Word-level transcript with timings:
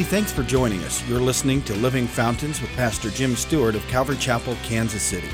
Hey, 0.00 0.06
thanks 0.06 0.32
for 0.32 0.42
joining 0.42 0.82
us. 0.84 1.06
You're 1.06 1.20
listening 1.20 1.60
to 1.64 1.74
Living 1.74 2.06
Fountains 2.06 2.62
with 2.62 2.70
Pastor 2.70 3.10
Jim 3.10 3.36
Stewart 3.36 3.74
of 3.74 3.86
Calvary 3.88 4.16
Chapel, 4.16 4.56
Kansas 4.62 5.02
City. 5.02 5.28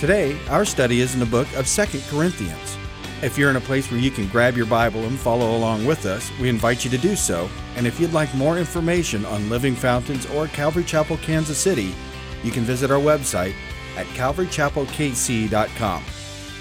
Today, 0.00 0.36
our 0.48 0.64
study 0.64 0.98
is 0.98 1.14
in 1.14 1.20
the 1.20 1.26
book 1.26 1.46
of 1.54 1.68
Second 1.68 2.02
Corinthians. 2.08 2.76
If 3.22 3.38
you're 3.38 3.48
in 3.48 3.54
a 3.54 3.60
place 3.60 3.88
where 3.88 4.00
you 4.00 4.10
can 4.10 4.26
grab 4.26 4.56
your 4.56 4.66
Bible 4.66 5.04
and 5.04 5.16
follow 5.16 5.56
along 5.56 5.86
with 5.86 6.04
us, 6.04 6.32
we 6.40 6.48
invite 6.48 6.84
you 6.84 6.90
to 6.90 6.98
do 6.98 7.14
so. 7.14 7.48
And 7.76 7.86
if 7.86 8.00
you'd 8.00 8.12
like 8.12 8.34
more 8.34 8.58
information 8.58 9.24
on 9.24 9.48
Living 9.48 9.76
Fountains 9.76 10.26
or 10.30 10.48
Calvary 10.48 10.82
Chapel, 10.82 11.18
Kansas 11.18 11.56
City, 11.56 11.94
you 12.42 12.50
can 12.50 12.64
visit 12.64 12.90
our 12.90 12.98
website 12.98 13.54
at 13.96 14.06
calvarychapelkc.com. 14.16 16.04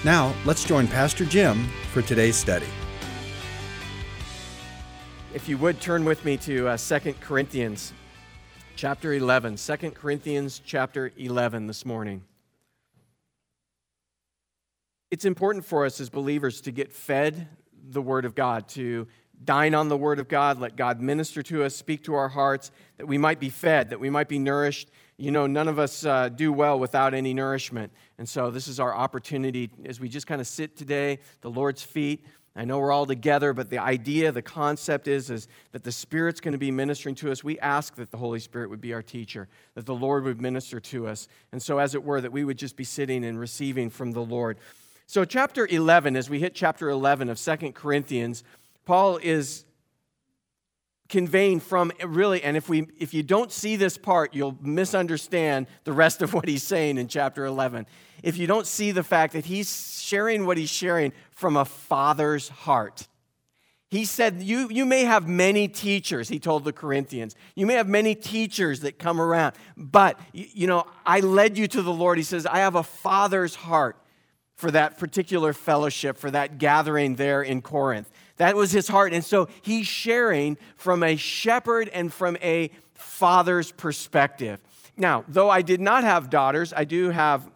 Now, 0.06 0.32
let's 0.46 0.64
join 0.64 0.88
Pastor 0.88 1.26
Jim 1.26 1.68
for 1.92 2.04
today's 2.04 2.36
study. 2.36 2.68
If 5.38 5.48
you 5.48 5.60
would 5.60 5.80
turn 5.80 6.04
with 6.04 6.26
me 6.26 6.36
to 6.38 6.70
uh, 6.70 6.78
2 6.78 7.14
Corinthians 7.22 7.94
chapter 8.76 9.14
11. 9.14 9.58
2 9.58 9.78
Corinthians 9.92 10.60
chapter 10.66 11.12
11 11.16 11.68
this 11.68 11.86
morning. 11.86 12.24
It's 15.12 15.26
important 15.26 15.64
for 15.64 15.86
us 15.86 16.02
as 16.02 16.10
believers 16.10 16.60
to 16.62 16.72
get 16.72 16.92
fed 16.92 17.50
the 17.88 18.02
Word 18.02 18.26
of 18.26 18.34
God, 18.34 18.68
to 18.70 19.08
dine 19.44 19.76
on 19.76 19.90
the 19.90 19.96
Word 19.96 20.18
of 20.18 20.28
God, 20.28 20.60
let 20.60 20.76
God 20.76 21.02
minister 21.02 21.44
to 21.44 21.64
us, 21.64 21.76
speak 21.76 22.04
to 22.06 22.16
our 22.16 22.30
hearts, 22.30 22.72
that 22.98 23.06
we 23.06 23.20
might 23.20 23.40
be 23.40 23.50
fed, 23.50 23.92
that 23.92 24.00
we 24.00 24.10
might 24.10 24.28
be 24.28 24.40
nourished. 24.40 24.90
You 25.18 25.30
know, 25.30 25.46
none 25.46 25.68
of 25.68 25.78
us 25.78 26.04
uh, 26.04 26.30
do 26.30 26.52
well 26.52 26.80
without 26.80 27.14
any 27.14 27.36
nourishment. 27.36 27.92
And 28.18 28.28
so, 28.28 28.50
this 28.50 28.68
is 28.68 28.80
our 28.80 28.96
opportunity 28.96 29.70
as 29.86 30.00
we 30.00 30.10
just 30.10 30.26
kind 30.26 30.42
of 30.42 30.48
sit 30.48 30.76
today, 30.76 31.20
the 31.42 31.52
Lord's 31.52 31.84
feet. 31.84 32.26
I 32.58 32.66
know 32.66 32.80
we're 32.80 32.92
all 32.92 33.06
together, 33.06 33.54
but 33.54 33.70
the 33.70 33.78
idea, 33.78 34.32
the 34.32 34.42
concept 34.42 35.08
is, 35.08 35.30
is 35.30 35.48
that 35.74 35.84
the 35.84 35.92
Spirit's 35.92 36.40
going 36.40 36.54
to 36.54 36.58
be 36.58 36.72
ministering 36.72 37.14
to 37.16 37.32
us. 37.32 37.44
We 37.44 37.60
ask 37.60 37.96
that 37.96 38.10
the 38.10 38.18
Holy 38.18 38.40
Spirit 38.40 38.72
would 38.72 38.82
be 38.82 38.96
our 38.96 39.04
teacher, 39.04 39.48
that 39.76 39.86
the 39.86 39.94
Lord 39.94 40.24
would 40.24 40.42
minister 40.42 40.80
to 40.80 41.08
us. 41.08 41.28
And 41.52 41.62
so, 41.62 41.78
as 41.78 41.94
it 41.94 42.04
were, 42.04 42.20
that 42.20 42.32
we 42.32 42.44
would 42.44 42.58
just 42.58 42.76
be 42.76 42.84
sitting 42.84 43.24
and 43.24 43.40
receiving 43.40 43.92
from 43.92 44.12
the 44.12 44.22
Lord. 44.22 44.58
So, 45.06 45.24
chapter 45.24 45.68
11, 45.68 46.16
as 46.16 46.32
we 46.32 46.40
hit 46.40 46.56
chapter 46.56 46.90
11 46.90 47.30
of 47.30 47.38
Second 47.38 47.76
Corinthians, 47.76 48.44
Paul 48.86 49.20
is 49.22 49.64
conveying 51.10 51.60
from 51.60 51.92
really 52.06 52.44
and 52.44 52.58
if 52.58 52.68
we 52.68 52.88
if 53.00 53.14
you 53.14 53.24
don't 53.24 53.52
see 53.52 53.78
this 53.78 53.98
part 53.98 54.34
you'll 54.34 54.58
misunderstand 54.62 55.66
the 55.86 55.94
rest 55.94 56.22
of 56.22 56.34
what 56.34 56.48
he's 56.48 56.64
saying 56.64 56.98
in 56.98 57.08
chapter 57.08 57.46
11 57.46 57.86
if 58.24 58.38
you 58.38 58.48
don't 58.48 58.68
see 58.68 58.92
the 58.92 59.04
fact 59.04 59.34
that 59.34 59.46
he's 59.46 60.02
sharing 60.02 60.46
what 60.46 60.58
he's 60.58 60.70
sharing 60.70 61.14
from 61.32 61.58
a 61.58 61.66
father's 61.66 62.50
heart. 62.50 63.08
He 63.90 64.04
said, 64.04 64.42
you, 64.42 64.68
you 64.70 64.86
may 64.86 65.06
have 65.06 65.28
many 65.30 65.68
teachers, 65.68 66.28
he 66.28 66.40
told 66.40 66.66
the 66.66 66.74
Corinthians. 66.74 67.36
You 67.56 67.66
may 67.66 67.76
have 67.76 67.88
many 67.88 68.16
teachers 68.16 68.82
that 68.82 69.00
come 69.00 69.22
around, 69.22 69.56
but, 69.78 70.20
you 70.34 70.68
know, 70.68 70.86
I 71.06 71.22
led 71.22 71.58
you 71.58 71.68
to 71.68 71.82
the 71.82 71.94
Lord. 71.94 72.18
He 72.18 72.24
says, 72.24 72.46
I 72.46 72.58
have 72.58 72.76
a 72.76 72.84
father's 72.84 73.56
heart 73.56 73.98
for 74.56 74.72
that 74.72 74.98
particular 74.98 75.54
fellowship, 75.54 76.18
for 76.18 76.32
that 76.32 76.58
gathering 76.58 77.16
there 77.16 77.42
in 77.42 77.62
Corinth. 77.62 78.10
That 78.38 78.56
was 78.56 78.72
his 78.72 78.88
heart. 78.88 79.14
And 79.14 79.24
so 79.24 79.50
he's 79.62 79.88
sharing 79.88 80.58
from 80.76 81.04
a 81.04 81.16
shepherd 81.16 81.90
and 81.90 82.14
from 82.14 82.38
a 82.42 82.72
father's 82.94 83.72
perspective. 83.72 84.60
Now, 84.96 85.24
though 85.28 85.50
I 85.50 85.62
did 85.62 85.80
not 85.80 86.04
have 86.04 86.30
daughters, 86.30 86.74
I 86.74 86.84
do 86.84 87.10
have 87.12 87.50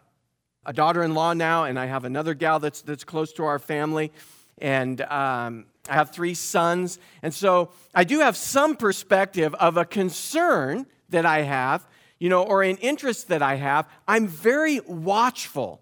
a 0.65 0.73
daughter-in-law 0.73 1.33
now, 1.33 1.63
and 1.63 1.79
I 1.79 1.87
have 1.87 2.05
another 2.05 2.35
gal 2.35 2.59
that's 2.59 2.81
that's 2.81 3.03
close 3.03 3.33
to 3.33 3.43
our 3.43 3.57
family, 3.57 4.11
and 4.59 5.01
um, 5.01 5.65
I 5.89 5.95
have 5.95 6.11
three 6.11 6.35
sons, 6.35 6.99
and 7.23 7.33
so 7.33 7.71
I 7.95 8.03
do 8.03 8.19
have 8.19 8.37
some 8.37 8.75
perspective 8.75 9.55
of 9.55 9.77
a 9.77 9.85
concern 9.85 10.85
that 11.09 11.25
I 11.25 11.41
have, 11.41 11.87
you 12.19 12.29
know, 12.29 12.43
or 12.43 12.61
an 12.61 12.77
interest 12.77 13.29
that 13.29 13.41
I 13.41 13.55
have. 13.55 13.89
I'm 14.07 14.27
very 14.27 14.79
watchful 14.81 15.81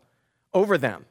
over 0.54 0.78
them. 0.78 1.06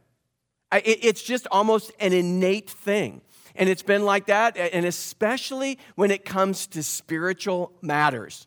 I, 0.72 0.78
it, 0.78 0.99
it's 1.03 1.22
just 1.22 1.47
almost 1.50 1.93
an 2.00 2.15
innate 2.15 2.70
thing. 2.70 3.20
And 3.58 3.69
it's 3.69 3.82
been 3.82 4.04
like 4.04 4.26
that, 4.26 4.56
and 4.56 4.86
especially 4.86 5.78
when 5.96 6.10
it 6.10 6.24
comes 6.24 6.66
to 6.69 6.82
spiritual 6.82 7.72
matters. 7.82 8.46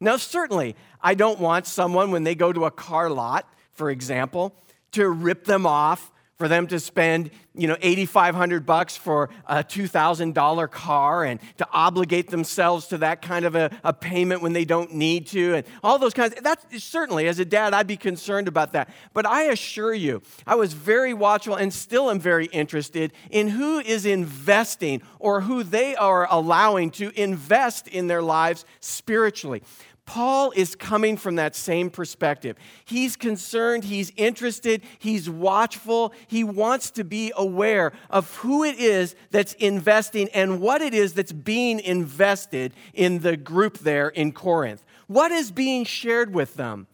Now, 0.00 0.16
certainly, 0.16 0.74
I 1.00 1.14
don't 1.14 1.38
want 1.38 1.66
someone 1.66 2.10
when 2.10 2.24
they 2.24 2.34
go 2.34 2.52
to 2.52 2.64
a 2.64 2.70
car 2.72 3.08
lot 3.08 3.48
for 3.76 3.90
example, 3.90 4.54
to 4.92 5.08
rip 5.08 5.44
them 5.44 5.66
off, 5.66 6.10
for 6.36 6.48
them 6.48 6.66
to 6.66 6.78
spend, 6.78 7.30
you 7.54 7.66
know, 7.66 7.76
8500 7.80 8.66
bucks 8.66 8.96
for 8.96 9.30
a 9.46 9.64
$2,000 9.64 10.70
car 10.70 11.24
and 11.24 11.40
to 11.56 11.66
obligate 11.72 12.28
themselves 12.28 12.88
to 12.88 12.98
that 12.98 13.22
kind 13.22 13.46
of 13.46 13.54
a, 13.54 13.70
a, 13.82 13.92
payment 13.92 14.42
when 14.42 14.52
they 14.52 14.66
don't 14.66 14.94
need 14.94 15.26
to 15.28 15.54
and 15.54 15.66
all 15.82 15.98
those 15.98 16.12
kinds. 16.12 16.34
Of, 16.34 16.44
that's 16.44 16.84
certainly, 16.84 17.26
as 17.26 17.38
a 17.38 17.44
dad, 17.44 17.72
I'd 17.72 17.86
be 17.86 17.96
concerned 17.96 18.48
about 18.48 18.72
that. 18.72 18.90
But 19.14 19.26
I 19.26 19.44
assure 19.44 19.94
you, 19.94 20.20
I 20.46 20.56
was 20.56 20.74
very 20.74 21.14
watchful 21.14 21.54
and 21.54 21.72
still 21.72 22.10
am 22.10 22.20
very 22.20 22.46
interested 22.46 23.12
in 23.30 23.48
who 23.48 23.78
is 23.78 24.04
investing 24.04 25.00
or 25.18 25.40
who 25.40 25.62
they 25.62 25.96
are 25.96 26.28
allowing 26.30 26.90
to 26.92 27.10
invest 27.20 27.88
in 27.88 28.08
their 28.08 28.22
lives 28.22 28.66
spiritually. 28.80 29.62
Paul 30.06 30.52
is 30.54 30.76
coming 30.76 31.16
from 31.16 31.34
that 31.34 31.56
same 31.56 31.90
perspective. 31.90 32.56
He's 32.84 33.16
concerned, 33.16 33.84
he's 33.84 34.12
interested, 34.16 34.82
he's 35.00 35.28
watchful, 35.28 36.14
he 36.28 36.44
wants 36.44 36.92
to 36.92 37.04
be 37.04 37.32
aware 37.36 37.92
of 38.08 38.34
who 38.36 38.62
it 38.62 38.78
is 38.78 39.16
that's 39.32 39.52
investing 39.54 40.28
and 40.28 40.60
what 40.60 40.80
it 40.80 40.94
is 40.94 41.14
that's 41.14 41.32
being 41.32 41.80
invested 41.80 42.72
in 42.94 43.18
the 43.18 43.36
group 43.36 43.78
there 43.78 44.08
in 44.08 44.30
Corinth. 44.30 44.84
What 45.08 45.32
is 45.32 45.50
being 45.50 45.84
shared 45.84 46.32
with 46.32 46.54
them? 46.54 46.86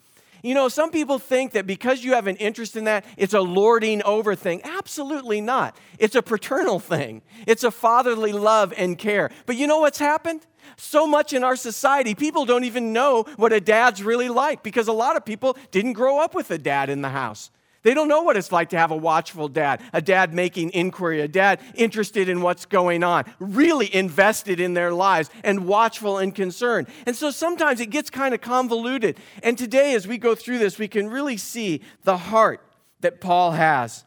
You 0.42 0.54
know, 0.54 0.68
some 0.68 0.90
people 0.90 1.20
think 1.20 1.52
that 1.52 1.66
because 1.66 2.02
you 2.02 2.14
have 2.14 2.26
an 2.26 2.36
interest 2.36 2.76
in 2.76 2.84
that, 2.84 3.04
it's 3.16 3.34
a 3.34 3.40
lording 3.40 4.02
over 4.02 4.34
thing. 4.34 4.60
Absolutely 4.64 5.40
not. 5.40 5.76
It's 5.98 6.16
a 6.16 6.22
paternal 6.22 6.80
thing, 6.80 7.22
it's 7.46 7.62
a 7.62 7.70
fatherly 7.70 8.32
love 8.32 8.72
and 8.76 8.98
care. 8.98 9.30
But 9.46 9.56
you 9.56 9.66
know 9.66 9.80
what's 9.80 9.98
happened? 9.98 10.46
So 10.76 11.06
much 11.06 11.32
in 11.32 11.44
our 11.44 11.56
society, 11.56 12.14
people 12.14 12.44
don't 12.44 12.64
even 12.64 12.92
know 12.92 13.24
what 13.36 13.52
a 13.52 13.60
dad's 13.60 14.02
really 14.02 14.28
like 14.28 14.62
because 14.62 14.88
a 14.88 14.92
lot 14.92 15.16
of 15.16 15.24
people 15.24 15.56
didn't 15.70 15.94
grow 15.94 16.20
up 16.20 16.34
with 16.34 16.50
a 16.50 16.58
dad 16.58 16.90
in 16.90 17.02
the 17.02 17.10
house. 17.10 17.50
They 17.82 17.94
don't 17.94 18.06
know 18.06 18.22
what 18.22 18.36
it's 18.36 18.52
like 18.52 18.68
to 18.70 18.78
have 18.78 18.92
a 18.92 18.96
watchful 18.96 19.48
dad, 19.48 19.82
a 19.92 20.00
dad 20.00 20.32
making 20.32 20.70
inquiry, 20.70 21.20
a 21.20 21.26
dad 21.26 21.60
interested 21.74 22.28
in 22.28 22.40
what's 22.40 22.64
going 22.64 23.02
on, 23.02 23.24
really 23.40 23.92
invested 23.92 24.60
in 24.60 24.74
their 24.74 24.92
lives 24.92 25.30
and 25.42 25.66
watchful 25.66 26.18
and 26.18 26.34
concerned. 26.34 26.86
And 27.06 27.16
so 27.16 27.30
sometimes 27.30 27.80
it 27.80 27.90
gets 27.90 28.08
kind 28.08 28.34
of 28.34 28.40
convoluted. 28.40 29.18
And 29.42 29.58
today, 29.58 29.94
as 29.94 30.06
we 30.06 30.16
go 30.16 30.34
through 30.36 30.58
this, 30.58 30.78
we 30.78 30.86
can 30.86 31.10
really 31.10 31.36
see 31.36 31.80
the 32.04 32.16
heart 32.16 32.60
that 33.00 33.20
Paul 33.20 33.52
has. 33.52 34.04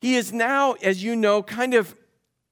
He 0.00 0.16
is 0.16 0.32
now, 0.32 0.72
as 0.82 1.04
you 1.04 1.14
know, 1.14 1.42
kind 1.42 1.74
of 1.74 1.94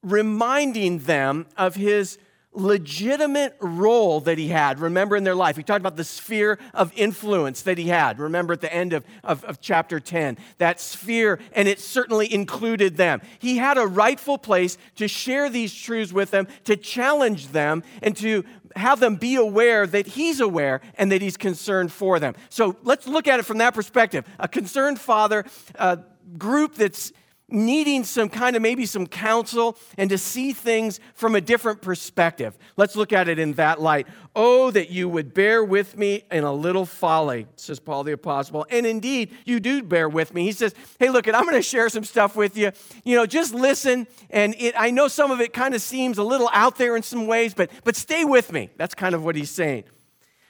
reminding 0.02 1.00
them 1.00 1.46
of 1.56 1.74
his 1.74 2.18
legitimate 2.52 3.54
role 3.60 4.20
that 4.20 4.38
he 4.38 4.48
had, 4.48 4.80
remember, 4.80 5.16
in 5.16 5.24
their 5.24 5.34
life. 5.34 5.56
We 5.56 5.62
talked 5.62 5.80
about 5.80 5.96
the 5.96 6.04
sphere 6.04 6.58
of 6.74 6.92
influence 6.96 7.62
that 7.62 7.78
he 7.78 7.88
had, 7.88 8.18
remember, 8.18 8.54
at 8.54 8.60
the 8.60 8.72
end 8.72 8.92
of, 8.92 9.04
of, 9.22 9.44
of, 9.44 9.60
chapter 9.60 10.00
10. 10.00 10.38
That 10.58 10.80
sphere, 10.80 11.38
and 11.52 11.68
it 11.68 11.78
certainly 11.78 12.32
included 12.32 12.96
them. 12.96 13.20
He 13.38 13.58
had 13.58 13.78
a 13.78 13.86
rightful 13.86 14.38
place 14.38 14.78
to 14.96 15.08
share 15.08 15.50
these 15.50 15.74
truths 15.74 16.12
with 16.12 16.30
them, 16.30 16.48
to 16.64 16.76
challenge 16.76 17.48
them, 17.48 17.84
and 18.02 18.16
to 18.16 18.44
have 18.76 19.00
them 19.00 19.16
be 19.16 19.36
aware 19.36 19.86
that 19.86 20.06
he's 20.06 20.40
aware 20.40 20.80
and 20.96 21.12
that 21.12 21.22
he's 21.22 21.36
concerned 21.36 21.92
for 21.92 22.18
them. 22.18 22.34
So 22.48 22.76
let's 22.82 23.06
look 23.06 23.28
at 23.28 23.38
it 23.38 23.44
from 23.44 23.58
that 23.58 23.74
perspective. 23.74 24.24
A 24.38 24.48
concerned 24.48 25.00
father, 25.00 25.44
a 25.74 25.98
group 26.36 26.74
that's 26.74 27.12
needing 27.48 28.04
some 28.04 28.28
kind 28.28 28.56
of 28.56 28.62
maybe 28.62 28.84
some 28.84 29.06
counsel 29.06 29.76
and 29.96 30.10
to 30.10 30.18
see 30.18 30.52
things 30.52 31.00
from 31.14 31.34
a 31.34 31.40
different 31.40 31.80
perspective. 31.80 32.56
Let's 32.76 32.94
look 32.94 33.12
at 33.12 33.28
it 33.28 33.38
in 33.38 33.54
that 33.54 33.80
light. 33.80 34.06
Oh, 34.36 34.70
that 34.70 34.90
you 34.90 35.08
would 35.08 35.32
bear 35.32 35.64
with 35.64 35.96
me 35.96 36.24
in 36.30 36.44
a 36.44 36.52
little 36.52 36.84
folly, 36.84 37.46
says 37.56 37.80
Paul 37.80 38.04
the 38.04 38.12
Apostle. 38.12 38.66
And 38.70 38.86
indeed, 38.86 39.34
you 39.44 39.60
do 39.60 39.82
bear 39.82 40.08
with 40.08 40.34
me. 40.34 40.44
He 40.44 40.52
says, 40.52 40.74
Hey, 40.98 41.08
look, 41.08 41.26
I'm 41.26 41.44
going 41.44 41.54
to 41.54 41.62
share 41.62 41.88
some 41.88 42.04
stuff 42.04 42.36
with 42.36 42.56
you. 42.56 42.72
You 43.04 43.16
know, 43.16 43.26
just 43.26 43.54
listen. 43.54 44.06
And 44.30 44.54
it, 44.58 44.74
I 44.76 44.90
know 44.90 45.08
some 45.08 45.30
of 45.30 45.40
it 45.40 45.52
kind 45.52 45.74
of 45.74 45.80
seems 45.80 46.18
a 46.18 46.24
little 46.24 46.50
out 46.52 46.76
there 46.76 46.96
in 46.96 47.02
some 47.02 47.26
ways, 47.26 47.54
but, 47.54 47.70
but 47.84 47.96
stay 47.96 48.24
with 48.24 48.52
me. 48.52 48.70
That's 48.76 48.94
kind 48.94 49.14
of 49.14 49.24
what 49.24 49.36
he's 49.36 49.50
saying. 49.50 49.84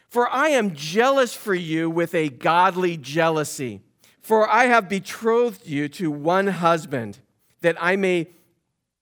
For 0.09 0.29
I 0.29 0.49
am 0.49 0.75
jealous 0.75 1.35
for 1.35 1.55
you 1.55 1.91
with 1.91 2.15
a 2.15 2.29
godly 2.29 2.97
jealousy. 2.97 3.83
For 4.29 4.47
I 4.47 4.67
have 4.67 4.91
betrothed 4.91 5.67
you 5.67 5.89
to 5.89 6.11
one 6.11 6.49
husband, 6.49 7.17
that 7.63 7.83
I 7.83 7.97
may 7.97 8.29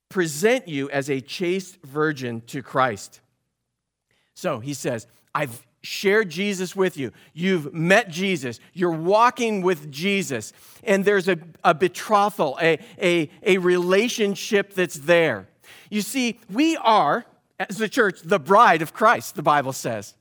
present 0.08 0.68
you 0.68 0.88
as 0.90 1.10
a 1.10 1.20
chaste 1.20 1.78
virgin 1.82 2.42
to 2.42 2.62
Christ. 2.62 3.20
So 4.34 4.60
he 4.60 4.72
says, 4.72 5.08
I've 5.34 5.66
shared 5.82 6.30
Jesus 6.30 6.76
with 6.76 6.96
you. 6.96 7.10
You've 7.34 7.74
met 7.74 8.08
Jesus. 8.08 8.60
You're 8.72 8.92
walking 8.92 9.62
with 9.62 9.90
Jesus. 9.90 10.52
And 10.84 11.04
there's 11.04 11.26
a, 11.26 11.38
a 11.64 11.74
betrothal, 11.74 12.56
a, 12.62 12.78
a, 13.02 13.28
a 13.42 13.58
relationship 13.58 14.74
that's 14.74 14.94
there. 14.94 15.48
You 15.90 16.02
see, 16.02 16.38
we 16.48 16.76
are, 16.76 17.26
as 17.58 17.78
the 17.78 17.88
church, 17.88 18.20
the 18.22 18.38
bride 18.38 18.80
of 18.80 18.94
Christ, 18.94 19.34
the 19.34 19.42
Bible 19.42 19.72
says. 19.72 20.14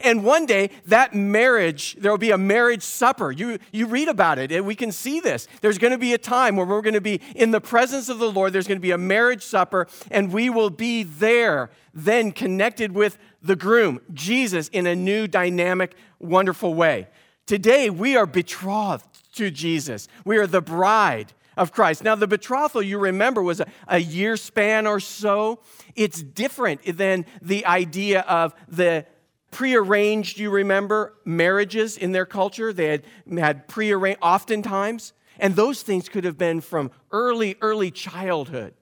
And 0.00 0.24
one 0.24 0.46
day, 0.46 0.70
that 0.86 1.14
marriage, 1.14 1.96
there 1.98 2.12
will 2.12 2.18
be 2.18 2.30
a 2.30 2.38
marriage 2.38 2.82
supper. 2.82 3.32
You, 3.32 3.58
you 3.72 3.86
read 3.86 4.08
about 4.08 4.38
it, 4.38 4.52
and 4.52 4.64
we 4.64 4.76
can 4.76 4.92
see 4.92 5.18
this. 5.18 5.48
There's 5.60 5.78
going 5.78 5.92
to 5.92 5.98
be 5.98 6.14
a 6.14 6.18
time 6.18 6.54
where 6.56 6.64
we're 6.64 6.80
going 6.80 6.94
to 6.94 7.00
be 7.00 7.20
in 7.34 7.50
the 7.50 7.60
presence 7.60 8.08
of 8.08 8.20
the 8.20 8.30
Lord. 8.30 8.52
There's 8.52 8.68
going 8.68 8.78
to 8.78 8.82
be 8.82 8.92
a 8.92 8.98
marriage 8.98 9.42
supper, 9.42 9.88
and 10.10 10.32
we 10.32 10.48
will 10.48 10.70
be 10.70 11.02
there, 11.02 11.70
then 11.92 12.30
connected 12.30 12.92
with 12.92 13.18
the 13.42 13.56
groom, 13.56 14.00
Jesus, 14.14 14.68
in 14.68 14.86
a 14.86 14.94
new, 14.94 15.26
dynamic, 15.26 15.96
wonderful 16.20 16.72
way. 16.74 17.08
Today, 17.46 17.90
we 17.90 18.16
are 18.16 18.26
betrothed 18.26 19.06
to 19.34 19.50
Jesus, 19.50 20.06
we 20.24 20.36
are 20.36 20.46
the 20.46 20.62
bride 20.62 21.32
of 21.56 21.72
Christ. 21.72 22.04
Now, 22.04 22.14
the 22.14 22.28
betrothal, 22.28 22.80
you 22.80 22.98
remember, 22.98 23.42
was 23.42 23.60
a, 23.60 23.66
a 23.88 23.98
year 23.98 24.36
span 24.36 24.86
or 24.86 25.00
so. 25.00 25.60
It's 25.94 26.22
different 26.22 26.96
than 26.96 27.26
the 27.42 27.66
idea 27.66 28.20
of 28.20 28.54
the 28.68 29.04
prearranged, 29.50 30.38
you 30.38 30.50
remember, 30.50 31.14
marriages 31.24 31.96
in 31.96 32.12
their 32.12 32.26
culture. 32.26 32.72
They 32.72 32.88
had, 32.88 33.04
had 33.38 33.68
prearranged, 33.68 34.20
oftentimes. 34.22 35.12
And 35.38 35.56
those 35.56 35.82
things 35.82 36.08
could 36.08 36.24
have 36.24 36.38
been 36.38 36.60
from 36.60 36.90
early, 37.10 37.56
early 37.60 37.90
childhood. 37.90 38.74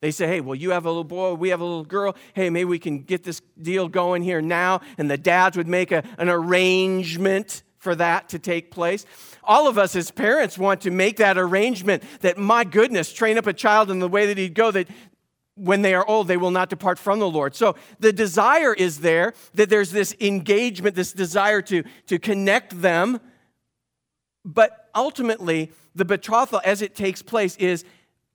They 0.00 0.10
say, 0.10 0.26
hey, 0.28 0.40
well, 0.40 0.54
you 0.54 0.70
have 0.70 0.86
a 0.86 0.88
little 0.88 1.04
boy, 1.04 1.34
we 1.34 1.48
have 1.48 1.60
a 1.60 1.64
little 1.64 1.84
girl. 1.84 2.14
Hey, 2.32 2.50
maybe 2.50 2.66
we 2.66 2.78
can 2.78 3.00
get 3.00 3.24
this 3.24 3.42
deal 3.60 3.88
going 3.88 4.22
here 4.22 4.40
now. 4.40 4.80
And 4.96 5.10
the 5.10 5.18
dads 5.18 5.56
would 5.56 5.66
make 5.66 5.90
a, 5.90 6.04
an 6.18 6.28
arrangement 6.28 7.62
for 7.78 7.94
that 7.94 8.28
to 8.30 8.38
take 8.38 8.70
place. 8.70 9.06
All 9.44 9.68
of 9.68 9.78
us 9.78 9.96
as 9.96 10.10
parents 10.10 10.58
want 10.58 10.82
to 10.82 10.90
make 10.90 11.16
that 11.16 11.38
arrangement 11.38 12.02
that, 12.20 12.38
my 12.38 12.64
goodness, 12.64 13.12
train 13.12 13.38
up 13.38 13.46
a 13.46 13.52
child 13.52 13.90
in 13.90 13.98
the 13.98 14.08
way 14.08 14.26
that 14.26 14.38
he'd 14.38 14.54
go, 14.54 14.70
that 14.70 14.88
when 15.58 15.82
they 15.82 15.94
are 15.94 16.08
old, 16.08 16.28
they 16.28 16.36
will 16.36 16.50
not 16.50 16.70
depart 16.70 16.98
from 16.98 17.18
the 17.18 17.28
Lord. 17.28 17.54
So 17.54 17.74
the 17.98 18.12
desire 18.12 18.72
is 18.72 19.00
there 19.00 19.34
that 19.54 19.68
there's 19.68 19.90
this 19.90 20.14
engagement, 20.20 20.94
this 20.94 21.12
desire 21.12 21.62
to, 21.62 21.82
to 22.06 22.18
connect 22.18 22.80
them. 22.80 23.20
But 24.44 24.88
ultimately, 24.94 25.72
the 25.94 26.04
betrothal 26.04 26.60
as 26.64 26.80
it 26.80 26.94
takes 26.94 27.22
place 27.22 27.56
is 27.56 27.84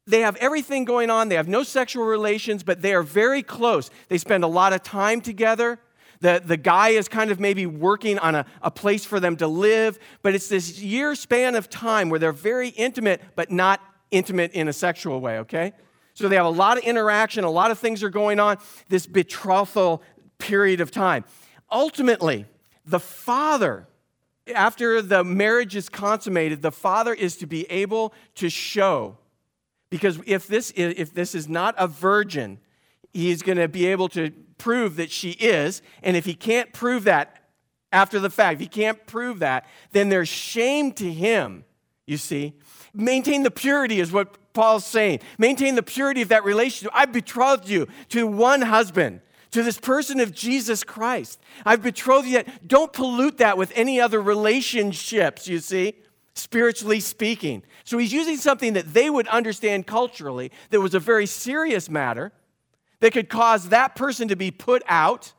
they 0.06 0.20
have 0.22 0.36
everything 0.38 0.86
going 0.86 1.10
on. 1.10 1.30
They 1.30 1.36
have 1.36 1.48
no 1.48 1.64
sexual 1.64 2.06
relations, 2.06 2.62
but 2.62 2.82
they 2.82 2.94
are 2.94 3.04
very 3.04 3.42
close. 3.42 3.90
They 4.10 4.18
spend 4.18 4.44
a 4.44 4.48
lot 4.48 4.74
of 4.74 4.84
time 4.84 5.22
together. 5.22 5.80
The, 6.20 6.42
the 6.44 6.58
guy 6.58 6.90
is 6.90 7.08
kind 7.08 7.32
of 7.32 7.40
maybe 7.40 7.66
working 7.66 8.20
on 8.20 8.36
a, 8.36 8.46
a 8.62 8.72
place 8.72 9.06
for 9.06 9.20
them 9.20 9.36
to 9.38 9.48
live, 9.48 10.00
but 10.22 10.36
it's 10.36 10.48
this 10.48 10.80
year 10.80 11.16
span 11.16 11.56
of 11.56 11.70
time 11.70 12.10
where 12.10 12.20
they're 12.20 12.32
very 12.32 12.70
intimate, 12.70 13.22
but 13.36 13.52
not 13.52 13.82
intimate 14.12 14.52
in 14.54 14.68
a 14.68 14.74
sexual 14.74 15.20
way, 15.20 15.40
okay? 15.40 15.74
So 16.14 16.28
they 16.30 16.36
have 16.36 16.46
a 16.46 16.50
lot 16.50 16.78
of 16.78 16.84
interaction, 16.84 17.44
a 17.44 17.50
lot 17.50 17.72
of 17.72 17.80
things 17.80 18.04
are 18.04 18.10
going 18.10 18.40
on, 18.40 18.58
this 18.90 19.08
betrothal 19.08 20.04
period 20.38 20.80
of 20.80 20.92
time. 20.92 21.26
Ultimately, 21.72 22.46
the 22.86 23.00
father, 23.00 23.88
after 24.54 25.02
the 25.02 25.24
marriage 25.24 25.76
is 25.76 25.90
consummated, 25.90 26.62
the 26.62 26.72
father 26.72 27.14
is 27.14 27.38
to 27.38 27.48
be 27.48 27.64
able 27.72 28.14
to 28.36 28.50
show. 28.50 29.18
Because 29.90 30.20
if 30.26 30.48
this 30.48 30.72
is, 30.72 30.96
if 30.98 31.14
this 31.14 31.34
is 31.34 31.48
not 31.48 31.76
a 31.78 31.88
virgin, 31.88 32.60
he's 33.12 33.42
going 33.42 33.58
to 33.58 33.68
be 33.68 33.86
able 33.88 34.10
to 34.10 34.32
prove 34.58 34.96
that 34.98 35.12
she 35.12 35.32
is. 35.32 35.82
And 36.02 36.18
if 36.18 36.26
he 36.26 36.34
can't 36.34 36.74
prove 36.74 37.06
that 37.06 37.38
after 37.92 38.20
the 38.20 38.30
fact, 38.30 38.56
if 38.56 38.60
he 38.60 38.68
can't 38.68 39.06
prove 39.06 39.40
that, 39.40 39.66
then 39.92 40.10
there's 40.10 40.30
shame 40.30 40.92
to 40.94 41.12
him, 41.12 41.64
you 42.06 42.18
see. 42.18 42.54
Maintain 42.94 43.44
the 43.44 43.52
purity 43.52 44.00
is 44.00 44.12
what 44.12 44.36
Paul's 44.54 44.86
saying. 44.86 45.20
Maintain 45.38 45.76
the 45.76 45.84
purity 45.84 46.22
of 46.22 46.30
that 46.30 46.44
relationship. 46.44 46.92
I've 46.94 47.12
betrothed 47.12 47.68
you 47.68 47.88
to 48.10 48.28
one 48.28 48.62
husband, 48.62 49.22
to 49.52 49.64
this 49.64 49.80
person 49.80 50.20
of 50.20 50.34
Jesus 50.34 50.84
Christ. 50.84 51.40
I've 51.66 51.82
betrothed 51.82 52.28
you. 52.28 52.44
Don't 52.66 52.94
pollute 52.94 53.40
that 53.40 53.58
with 53.58 53.72
any 53.76 54.00
other 54.00 54.22
relationships, 54.22 55.48
you 55.48 55.60
see, 55.60 55.96
spiritually 56.36 57.00
speaking. 57.00 57.64
So 57.84 57.98
he's 57.98 58.14
using 58.14 58.38
something 58.38 58.74
that 58.74 58.94
they 58.94 59.10
would 59.10 59.28
understand 59.28 59.86
culturally 59.86 60.52
that 60.70 60.80
was 60.80 60.94
a 60.94 61.00
very 61.00 61.26
serious 61.26 61.90
matter 61.90 62.32
that 63.00 63.12
could 63.12 63.30
cause 63.30 63.70
that 63.70 63.96
person 63.96 64.30
to 64.30 64.36
be 64.36 64.50
put 64.50 64.82
out 64.88 65.34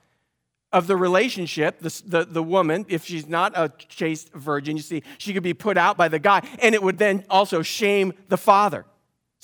of 0.74 0.88
the 0.88 0.96
relationship, 0.96 1.78
the, 1.78 2.02
the, 2.04 2.24
the, 2.24 2.42
woman, 2.42 2.84
if 2.88 3.04
she's 3.04 3.28
not 3.28 3.52
a 3.54 3.72
chaste 3.88 4.32
virgin, 4.34 4.76
you 4.76 4.82
see, 4.82 5.04
she 5.18 5.32
could 5.32 5.44
be 5.44 5.54
put 5.54 5.78
out 5.78 5.96
by 5.96 6.08
the 6.08 6.18
guy, 6.18 6.42
and 6.60 6.74
it 6.74 6.82
would 6.82 6.98
then 6.98 7.24
also 7.30 7.62
shame 7.62 8.12
the 8.28 8.36
father. 8.36 8.84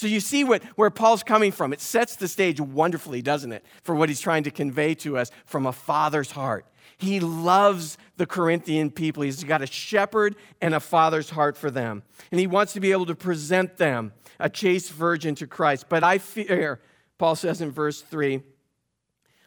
So 0.01 0.07
you 0.07 0.21
see 0.21 0.45
what, 0.45 0.65
where 0.77 0.89
Paul's 0.89 1.23
coming 1.23 1.53
from. 1.53 1.75
It 1.75 1.81
sets 1.83 2.17
the 2.17 2.27
stage 2.27 2.59
wonderfully, 2.59 3.21
doesn't 3.21 3.53
it, 3.53 3.67
for 3.83 3.95
what 3.95 4.09
he's 4.09 4.19
trying 4.19 4.45
to 4.45 4.51
convey 4.51 4.95
to 4.95 5.19
us 5.19 5.31
from 5.45 5.67
a 5.67 5.73
father's 5.73 6.31
heart. 6.31 6.65
He 6.97 7.21
loves 7.21 7.99
the 8.17 8.25
Corinthian 8.25 8.93
people. 8.93 9.25
He's 9.25 9.45
got 9.45 9.61
a 9.61 9.67
shepherd 9.67 10.37
and 10.63 10.75
a 10.75 10.81
father's 10.81 11.29
heart 11.29 11.55
for 11.55 11.71
them. 11.71 12.03
And 12.31 12.41
he 12.41 12.47
wants 12.47 12.73
to 12.73 12.81
be 12.81 12.93
able 12.93 13.05
to 13.05 13.15
present 13.15 13.77
them, 13.77 14.15
a 14.39 14.49
chaste 14.49 14.91
virgin, 14.91 15.35
to 15.35 15.47
Christ. 15.47 15.85
But 15.91 16.03
I 16.03 16.17
fear, 16.17 16.81
Paul 17.19 17.37
says 17.37 17.61
in 17.61 17.71
verse 17.71 18.01
3, 18.01 18.41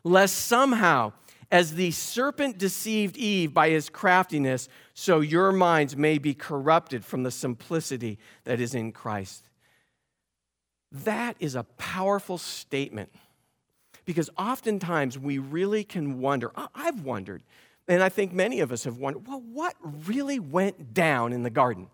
lest 0.03 0.35
somehow, 0.35 1.13
as 1.51 1.73
the 1.73 1.89
serpent 1.89 2.59
deceived 2.59 3.17
Eve 3.17 3.56
by 3.56 3.71
his 3.71 3.89
craftiness, 3.89 4.69
so 4.94 5.19
your 5.19 5.51
minds 5.51 5.97
may 5.97 6.19
be 6.19 6.35
corrupted 6.35 7.03
from 7.03 7.23
the 7.23 7.31
simplicity 7.31 8.19
that 8.44 8.59
is 8.59 8.75
in 8.75 8.91
Christ. 8.91 9.49
That 10.94 11.36
is 11.40 11.56
a 11.56 11.63
powerful 11.63 12.38
statement 12.38 13.12
because 14.06 14.30
oftentimes 14.38 15.18
we 15.18 15.40
really 15.40 15.84
can 15.84 16.19
wonder. 16.19 16.51
I've 16.75 17.01
wondered, 17.01 17.42
and 17.88 18.04
I 18.04 18.10
think 18.10 18.31
many 18.31 18.60
of 18.60 18.72
us 18.72 18.84
have 18.84 18.98
wondered, 18.98 19.28
well, 19.28 19.42
what 19.42 19.75
really 19.81 20.40
went 20.40 20.94
down 20.94 21.34
in 21.34 21.42
the 21.42 21.50
garden? 21.50 21.88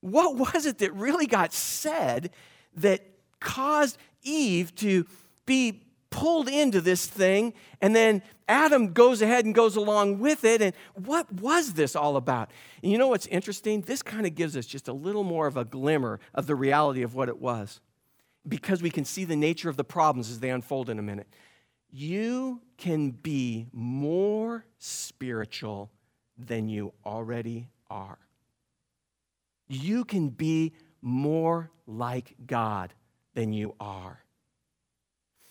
What 0.00 0.36
was 0.36 0.66
it 0.66 0.78
that 0.78 0.92
really 0.94 1.26
got 1.26 1.52
said 1.52 2.30
that 2.76 3.02
caused 3.40 3.98
Eve 4.22 4.74
to 4.76 5.06
be 5.46 5.80
pulled 6.10 6.48
into 6.48 6.80
this 6.80 7.06
thing, 7.06 7.54
and 7.80 7.94
then 7.94 8.22
Adam 8.48 8.92
goes 8.92 9.22
ahead 9.22 9.44
and 9.44 9.54
goes 9.54 9.76
along 9.76 10.18
with 10.18 10.44
it. 10.44 10.60
And 10.60 10.74
what 10.94 11.32
was 11.32 11.74
this 11.74 11.94
all 11.94 12.16
about? 12.16 12.50
And 12.82 12.90
you 12.90 12.98
know 12.98 13.08
what's 13.08 13.26
interesting? 13.26 13.82
This 13.82 14.02
kind 14.02 14.26
of 14.26 14.34
gives 14.34 14.56
us 14.56 14.66
just 14.66 14.88
a 14.88 14.92
little 14.92 15.24
more 15.24 15.46
of 15.46 15.56
a 15.56 15.64
glimmer 15.64 16.20
of 16.34 16.46
the 16.46 16.56
reality 16.56 17.02
of 17.02 17.14
what 17.14 17.28
it 17.28 17.40
was 17.40 17.80
because 18.46 18.82
we 18.82 18.90
can 18.90 19.04
see 19.04 19.24
the 19.24 19.36
nature 19.36 19.68
of 19.68 19.76
the 19.76 19.84
problems 19.84 20.30
as 20.30 20.40
they 20.40 20.50
unfold 20.50 20.90
in 20.90 20.98
a 20.98 21.02
minute. 21.02 21.28
You 21.92 22.60
can 22.76 23.10
be 23.10 23.68
more 23.72 24.64
spiritual 24.78 25.90
than 26.38 26.68
you 26.68 26.92
already 27.04 27.68
are. 27.90 28.18
You 29.68 30.04
can 30.04 30.30
be 30.30 30.72
more 31.02 31.70
like 31.86 32.34
God 32.46 32.92
than 33.34 33.52
you 33.52 33.74
are. 33.78 34.24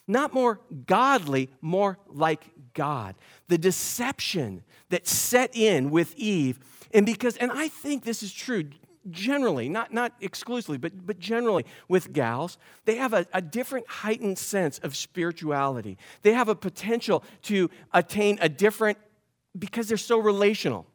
Not 0.09 0.33
more 0.33 0.59
godly, 0.87 1.51
more 1.61 1.99
like 2.07 2.49
God. 2.73 3.13
The 3.47 3.59
deception 3.59 4.63
that 4.89 5.07
set 5.07 5.55
in 5.55 5.91
with 5.91 6.15
Eve, 6.17 6.59
and 6.91 7.05
because, 7.05 7.37
and 7.37 7.51
I 7.51 7.67
think 7.67 8.03
this 8.03 8.23
is 8.23 8.33
true 8.33 8.63
generally, 9.11 9.69
not, 9.69 9.93
not 9.93 10.13
exclusively, 10.19 10.79
but, 10.79 11.05
but 11.05 11.19
generally 11.19 11.63
with 11.87 12.11
gals, 12.11 12.57
they 12.85 12.95
have 12.95 13.13
a, 13.13 13.27
a 13.33 13.41
different 13.41 13.87
heightened 13.87 14.39
sense 14.39 14.79
of 14.79 14.97
spirituality. 14.97 15.95
They 16.23 16.33
have 16.33 16.49
a 16.49 16.55
potential 16.55 17.23
to 17.43 17.69
attain 17.93 18.39
a 18.41 18.49
different, 18.49 18.97
because 19.57 19.87
they're 19.87 19.97
so 19.97 20.17
relational 20.17 20.87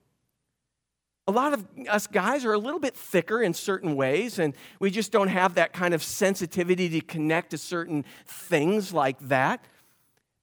a 1.27 1.33
lot 1.33 1.55
of 1.55 1.67
us 1.89 2.07
guys 2.07 2.45
are 2.45 2.53
a 2.53 2.59
little 2.59 2.81
bit 2.81 2.95
thicker 2.95 3.43
in 3.43 3.55
certain 3.55 3.97
ways, 3.97 4.39
and 4.39 4.55
we 4.79 4.91
just 4.91 5.11
don't 5.11 5.29
have 5.29 5.55
that 5.55 5.73
kind 5.73 5.95
of 5.95 6.03
sensitivity 6.03 6.89
to 6.91 7.01
connect 7.01 7.51
to 7.51 7.59
certain 7.59 8.05
things 8.27 8.93
like 8.93 9.19
that. 9.21 9.65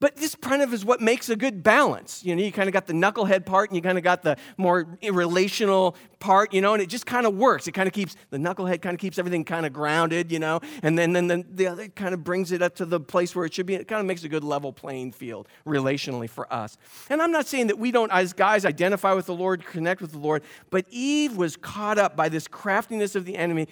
But 0.01 0.15
this 0.17 0.33
kind 0.33 0.63
of 0.63 0.73
is 0.73 0.83
what 0.83 0.99
makes 0.99 1.29
a 1.29 1.35
good 1.35 1.61
balance. 1.61 2.25
You 2.25 2.35
know, 2.35 2.41
you 2.41 2.51
kind 2.51 2.67
of 2.67 2.73
got 2.73 2.87
the 2.87 2.93
knucklehead 2.93 3.45
part 3.45 3.69
and 3.69 3.75
you 3.77 3.83
kind 3.83 3.99
of 3.99 4.03
got 4.03 4.23
the 4.23 4.35
more 4.57 4.97
relational 5.03 5.95
part, 6.19 6.53
you 6.53 6.59
know, 6.59 6.73
and 6.73 6.81
it 6.81 6.89
just 6.89 7.05
kind 7.05 7.27
of 7.27 7.35
works. 7.35 7.67
It 7.67 7.73
kind 7.73 7.85
of 7.85 7.93
keeps, 7.93 8.15
the 8.31 8.39
knucklehead 8.39 8.81
kind 8.81 8.95
of 8.95 8.99
keeps 8.99 9.19
everything 9.19 9.45
kind 9.45 9.63
of 9.63 9.73
grounded, 9.73 10.31
you 10.31 10.39
know, 10.39 10.59
and 10.81 10.97
then, 10.97 11.13
then, 11.13 11.27
then 11.27 11.45
the 11.51 11.67
other 11.67 11.87
kind 11.87 12.15
of 12.15 12.23
brings 12.23 12.51
it 12.51 12.63
up 12.63 12.73
to 12.77 12.85
the 12.85 12.99
place 12.99 13.35
where 13.35 13.45
it 13.45 13.53
should 13.53 13.67
be. 13.67 13.75
It 13.75 13.87
kind 13.87 13.99
of 13.99 14.07
makes 14.07 14.23
a 14.23 14.29
good 14.29 14.43
level 14.43 14.73
playing 14.73 15.11
field 15.11 15.47
relationally 15.67 16.29
for 16.29 16.51
us. 16.51 16.77
And 17.11 17.21
I'm 17.21 17.31
not 17.31 17.45
saying 17.45 17.67
that 17.67 17.77
we 17.77 17.91
don't, 17.91 18.11
as 18.11 18.33
guys, 18.33 18.65
identify 18.65 19.13
with 19.13 19.27
the 19.27 19.35
Lord, 19.35 19.63
connect 19.65 20.01
with 20.01 20.13
the 20.13 20.19
Lord, 20.19 20.41
but 20.71 20.85
Eve 20.89 21.37
was 21.37 21.55
caught 21.55 21.99
up 21.99 22.15
by 22.15 22.27
this 22.27 22.47
craftiness 22.47 23.15
of 23.15 23.25
the 23.25 23.35
enemy 23.35 23.67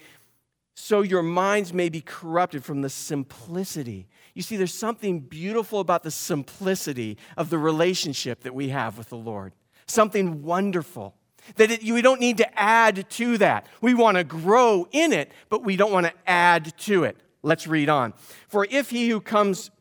so 0.82 1.02
your 1.02 1.22
minds 1.22 1.74
may 1.74 1.90
be 1.90 2.00
corrupted 2.00 2.64
from 2.64 2.82
the 2.82 2.90
simplicity. 2.90 4.08
You 4.34 4.42
see, 4.42 4.56
there's 4.56 4.74
something 4.74 5.20
beautiful 5.20 5.82
about 5.82 6.04
the 6.04 6.10
simplicity 6.10 7.18
of 7.36 7.50
the 7.50 7.58
relationship 7.58 8.44
that 8.44 8.56
we 8.56 8.70
have 8.70 8.98
with 8.98 9.10
the 9.10 9.18
Lord. 9.18 9.52
Something 9.88 10.42
wonderful. 10.42 11.16
That 11.58 11.70
it, 11.70 11.84
we 11.84 12.02
don't 12.02 12.22
need 12.22 12.38
to 12.38 12.60
add 12.60 13.10
to 13.10 13.38
that. 13.40 13.68
We 13.82 13.94
want 13.94 14.18
to 14.18 14.24
grow 14.24 14.88
in 14.94 15.12
it, 15.12 15.34
but 15.50 15.66
we 15.66 15.76
don't 15.76 15.92
want 15.92 16.06
to 16.06 16.14
add 16.26 16.78
to 16.80 17.04
it. 17.04 17.18
Let's 17.44 17.68
read 17.68 17.90
on. 17.90 18.14
For 18.48 18.66
if 18.70 18.90
he 18.90 19.10
who 19.10 19.20
comes 19.20 19.72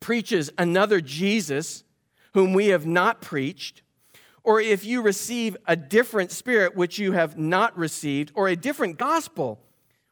preaches 0.00 0.50
another 0.58 1.00
Jesus 1.00 1.82
whom 2.34 2.52
we 2.52 2.68
have 2.68 2.86
not 2.86 3.22
preached, 3.22 3.80
or 4.44 4.60
if 4.60 4.84
you 4.84 5.00
receive 5.00 5.56
a 5.66 5.76
different 5.76 6.30
spirit 6.30 6.76
which 6.76 6.98
you 6.98 7.12
have 7.12 7.38
not 7.38 7.76
received, 7.76 8.32
or 8.34 8.48
a 8.48 8.54
different 8.54 8.98
gospel 8.98 9.64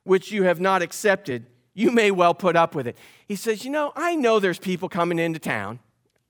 which 0.07 0.33
you 0.33 0.45
have 0.45 0.61
not 0.61 0.83
accepted, 0.83 1.47
you 1.75 1.91
may 1.91 2.11
well 2.11 2.35
put 2.35 2.57
up 2.57 2.75
with 2.75 2.87
it. 2.87 2.97
He 3.27 3.37
says, 3.37 3.65
You 3.65 3.71
know, 3.71 3.93
I 3.95 4.15
know 4.15 4.41
there's 4.41 4.59
people 4.59 4.89
coming 4.89 5.19
into 5.19 5.39
town. 5.39 5.81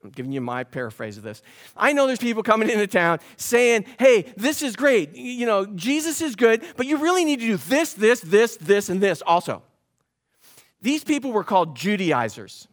I'm 0.07 0.11
giving 0.11 0.31
you 0.31 0.41
my 0.41 0.63
paraphrase 0.63 1.17
of 1.17 1.25
this. 1.25 1.43
I 1.77 1.93
know 1.93 2.07
there's 2.07 2.21
people 2.21 2.45
coming 2.45 2.71
into 2.71 2.87
town 2.87 3.19
saying, 3.37 3.87
hey, 3.99 4.33
this 4.37 4.63
is 4.63 4.77
great. 4.77 5.17
You 5.17 5.47
know, 5.47 5.67
Jesus 5.67 6.21
is 6.21 6.37
good, 6.37 6.63
but 6.77 6.87
you 6.87 6.99
really 6.99 7.25
need 7.25 7.41
to 7.41 7.47
do 7.47 7.57
this, 7.57 7.93
this, 7.93 8.21
this, 8.21 8.57
this, 8.59 8.89
and 8.89 9.01
this 9.01 9.21
also. 9.27 9.63
These 10.81 11.03
people 11.03 11.33
were 11.33 11.43
called 11.43 11.75
Judaizers. 11.77 12.69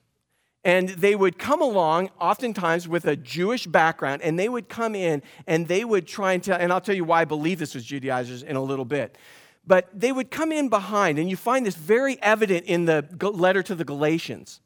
And 0.66 0.90
they 0.90 1.16
would 1.16 1.38
come 1.38 1.62
along, 1.62 2.10
oftentimes 2.22 2.88
with 2.88 3.06
a 3.06 3.18
Jewish 3.18 3.68
background, 3.68 4.22
and 4.22 4.40
they 4.40 4.48
would 4.48 4.70
come 4.70 4.96
in 4.96 5.22
and 5.46 5.68
they 5.68 5.84
would 5.84 6.08
try 6.08 6.34
and 6.34 6.44
tell, 6.44 6.58
and 6.58 6.72
I'll 6.72 6.80
tell 6.80 6.96
you 6.96 7.04
why 7.04 7.22
I 7.22 7.26
believe 7.26 7.60
this 7.60 7.76
was 7.76 7.84
Judaizers 7.84 8.44
in 8.44 8.56
a 8.56 8.62
little 8.62 8.86
bit. 8.86 9.18
But 9.66 9.88
they 9.94 10.12
would 10.12 10.30
come 10.30 10.52
in 10.52 10.70
behind, 10.70 11.18
and 11.20 11.30
you 11.30 11.38
find 11.38 11.66
this 11.66 11.76
very 11.76 12.22
evident 12.22 12.66
in 12.66 12.86
the 12.86 13.06
letter 13.22 13.64
to 13.64 13.76
the 13.76 13.86
Galatians. 13.86 14.60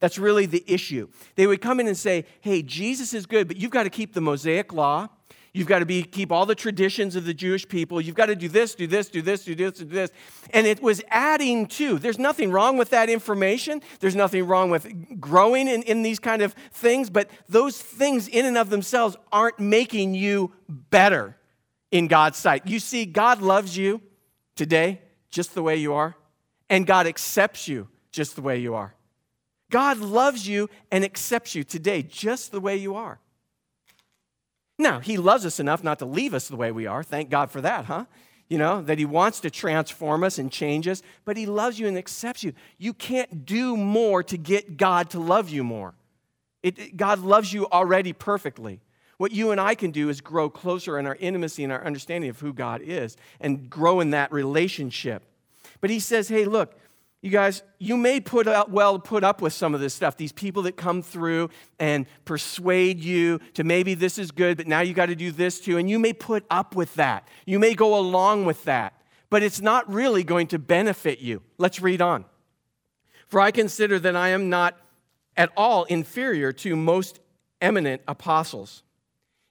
That's 0.00 0.18
really 0.18 0.46
the 0.46 0.62
issue. 0.66 1.08
They 1.34 1.46
would 1.46 1.60
come 1.60 1.80
in 1.80 1.88
and 1.88 1.96
say, 1.96 2.24
hey, 2.40 2.62
Jesus 2.62 3.12
is 3.12 3.26
good, 3.26 3.48
but 3.48 3.56
you've 3.56 3.72
got 3.72 3.82
to 3.82 3.90
keep 3.90 4.14
the 4.14 4.20
Mosaic 4.20 4.72
law. 4.72 5.08
You've 5.52 5.66
got 5.66 5.80
to 5.80 5.86
be, 5.86 6.04
keep 6.04 6.30
all 6.30 6.46
the 6.46 6.54
traditions 6.54 7.16
of 7.16 7.24
the 7.24 7.34
Jewish 7.34 7.66
people. 7.66 8.00
You've 8.00 8.14
got 8.14 8.26
to 8.26 8.36
do 8.36 8.48
this, 8.48 8.76
do 8.76 8.86
this, 8.86 9.08
do 9.08 9.22
this, 9.22 9.44
do 9.44 9.56
this, 9.56 9.78
do 9.78 9.84
this. 9.86 10.10
And 10.50 10.68
it 10.68 10.80
was 10.80 11.02
adding 11.08 11.66
to. 11.68 11.98
There's 11.98 12.18
nothing 12.18 12.52
wrong 12.52 12.76
with 12.76 12.90
that 12.90 13.10
information. 13.10 13.82
There's 13.98 14.14
nothing 14.14 14.46
wrong 14.46 14.70
with 14.70 15.20
growing 15.20 15.66
in, 15.66 15.82
in 15.82 16.02
these 16.02 16.20
kind 16.20 16.42
of 16.42 16.52
things, 16.70 17.10
but 17.10 17.28
those 17.48 17.80
things 17.80 18.28
in 18.28 18.44
and 18.44 18.56
of 18.56 18.70
themselves 18.70 19.16
aren't 19.32 19.58
making 19.58 20.14
you 20.14 20.52
better 20.68 21.36
in 21.90 22.06
God's 22.06 22.38
sight. 22.38 22.66
You 22.66 22.78
see, 22.78 23.04
God 23.04 23.42
loves 23.42 23.76
you 23.76 24.00
today 24.58 25.00
just 25.30 25.54
the 25.54 25.62
way 25.62 25.76
you 25.76 25.94
are, 25.94 26.16
and 26.68 26.86
God 26.86 27.06
accepts 27.06 27.68
you 27.68 27.88
just 28.10 28.36
the 28.36 28.42
way 28.42 28.58
you 28.58 28.74
are. 28.74 28.94
God 29.70 29.98
loves 29.98 30.48
you 30.48 30.68
and 30.90 31.04
accepts 31.04 31.54
you 31.54 31.64
today 31.64 32.02
just 32.02 32.52
the 32.52 32.60
way 32.60 32.76
you 32.76 32.94
are. 32.94 33.20
Now, 34.78 35.00
He 35.00 35.16
loves 35.16 35.46
us 35.46 35.60
enough 35.60 35.82
not 35.82 35.98
to 36.00 36.06
leave 36.06 36.34
us 36.34 36.48
the 36.48 36.56
way 36.56 36.72
we 36.72 36.86
are. 36.86 37.02
Thank 37.02 37.30
God 37.30 37.50
for 37.50 37.60
that, 37.60 37.86
huh? 37.86 38.06
You 38.48 38.58
know, 38.58 38.82
that 38.82 38.98
He 38.98 39.04
wants 39.04 39.40
to 39.40 39.50
transform 39.50 40.24
us 40.24 40.38
and 40.38 40.50
change 40.50 40.88
us, 40.88 41.02
but 41.24 41.36
He 41.36 41.46
loves 41.46 41.78
you 41.78 41.86
and 41.86 41.98
accepts 41.98 42.42
you. 42.42 42.52
You 42.78 42.94
can't 42.94 43.44
do 43.44 43.76
more 43.76 44.22
to 44.24 44.36
get 44.36 44.76
God 44.76 45.10
to 45.10 45.20
love 45.20 45.48
you 45.50 45.62
more. 45.62 45.94
It, 46.62 46.96
God 46.96 47.20
loves 47.20 47.52
you 47.52 47.66
already 47.68 48.12
perfectly. 48.12 48.80
What 49.18 49.32
you 49.32 49.50
and 49.50 49.60
I 49.60 49.74
can 49.74 49.90
do 49.90 50.08
is 50.08 50.20
grow 50.20 50.48
closer 50.48 50.98
in 50.98 51.06
our 51.06 51.16
intimacy 51.16 51.64
and 51.64 51.72
our 51.72 51.84
understanding 51.84 52.30
of 52.30 52.40
who 52.40 52.52
God 52.52 52.80
is 52.82 53.16
and 53.40 53.68
grow 53.68 54.00
in 54.00 54.10
that 54.10 54.32
relationship. 54.32 55.22
But 55.80 55.90
He 55.90 56.00
says, 56.00 56.28
hey, 56.28 56.44
look, 56.44 56.74
you 57.20 57.30
guys, 57.30 57.64
you 57.80 57.96
may 57.96 58.20
put 58.20 58.46
up, 58.46 58.68
well 58.68 58.98
put 59.00 59.24
up 59.24 59.42
with 59.42 59.52
some 59.52 59.74
of 59.74 59.80
this 59.80 59.92
stuff. 59.92 60.16
These 60.16 60.30
people 60.30 60.62
that 60.62 60.76
come 60.76 61.02
through 61.02 61.50
and 61.80 62.06
persuade 62.24 63.00
you 63.00 63.40
to 63.54 63.64
maybe 63.64 63.94
this 63.94 64.18
is 64.18 64.30
good, 64.30 64.56
but 64.56 64.68
now 64.68 64.80
you 64.80 64.94
got 64.94 65.06
to 65.06 65.16
do 65.16 65.32
this 65.32 65.58
too. 65.58 65.78
And 65.78 65.90
you 65.90 65.98
may 65.98 66.12
put 66.12 66.44
up 66.48 66.76
with 66.76 66.94
that. 66.94 67.26
You 67.44 67.58
may 67.58 67.74
go 67.74 67.98
along 67.98 68.44
with 68.44 68.62
that, 68.64 68.94
but 69.30 69.42
it's 69.42 69.60
not 69.60 69.92
really 69.92 70.22
going 70.22 70.46
to 70.48 70.60
benefit 70.60 71.18
you. 71.18 71.42
Let's 71.58 71.80
read 71.80 72.00
on. 72.00 72.24
For 73.26 73.40
I 73.40 73.50
consider 73.50 73.98
that 73.98 74.14
I 74.14 74.28
am 74.28 74.48
not 74.48 74.78
at 75.36 75.50
all 75.56 75.84
inferior 75.84 76.52
to 76.52 76.76
most 76.76 77.18
eminent 77.60 78.00
apostles. 78.06 78.84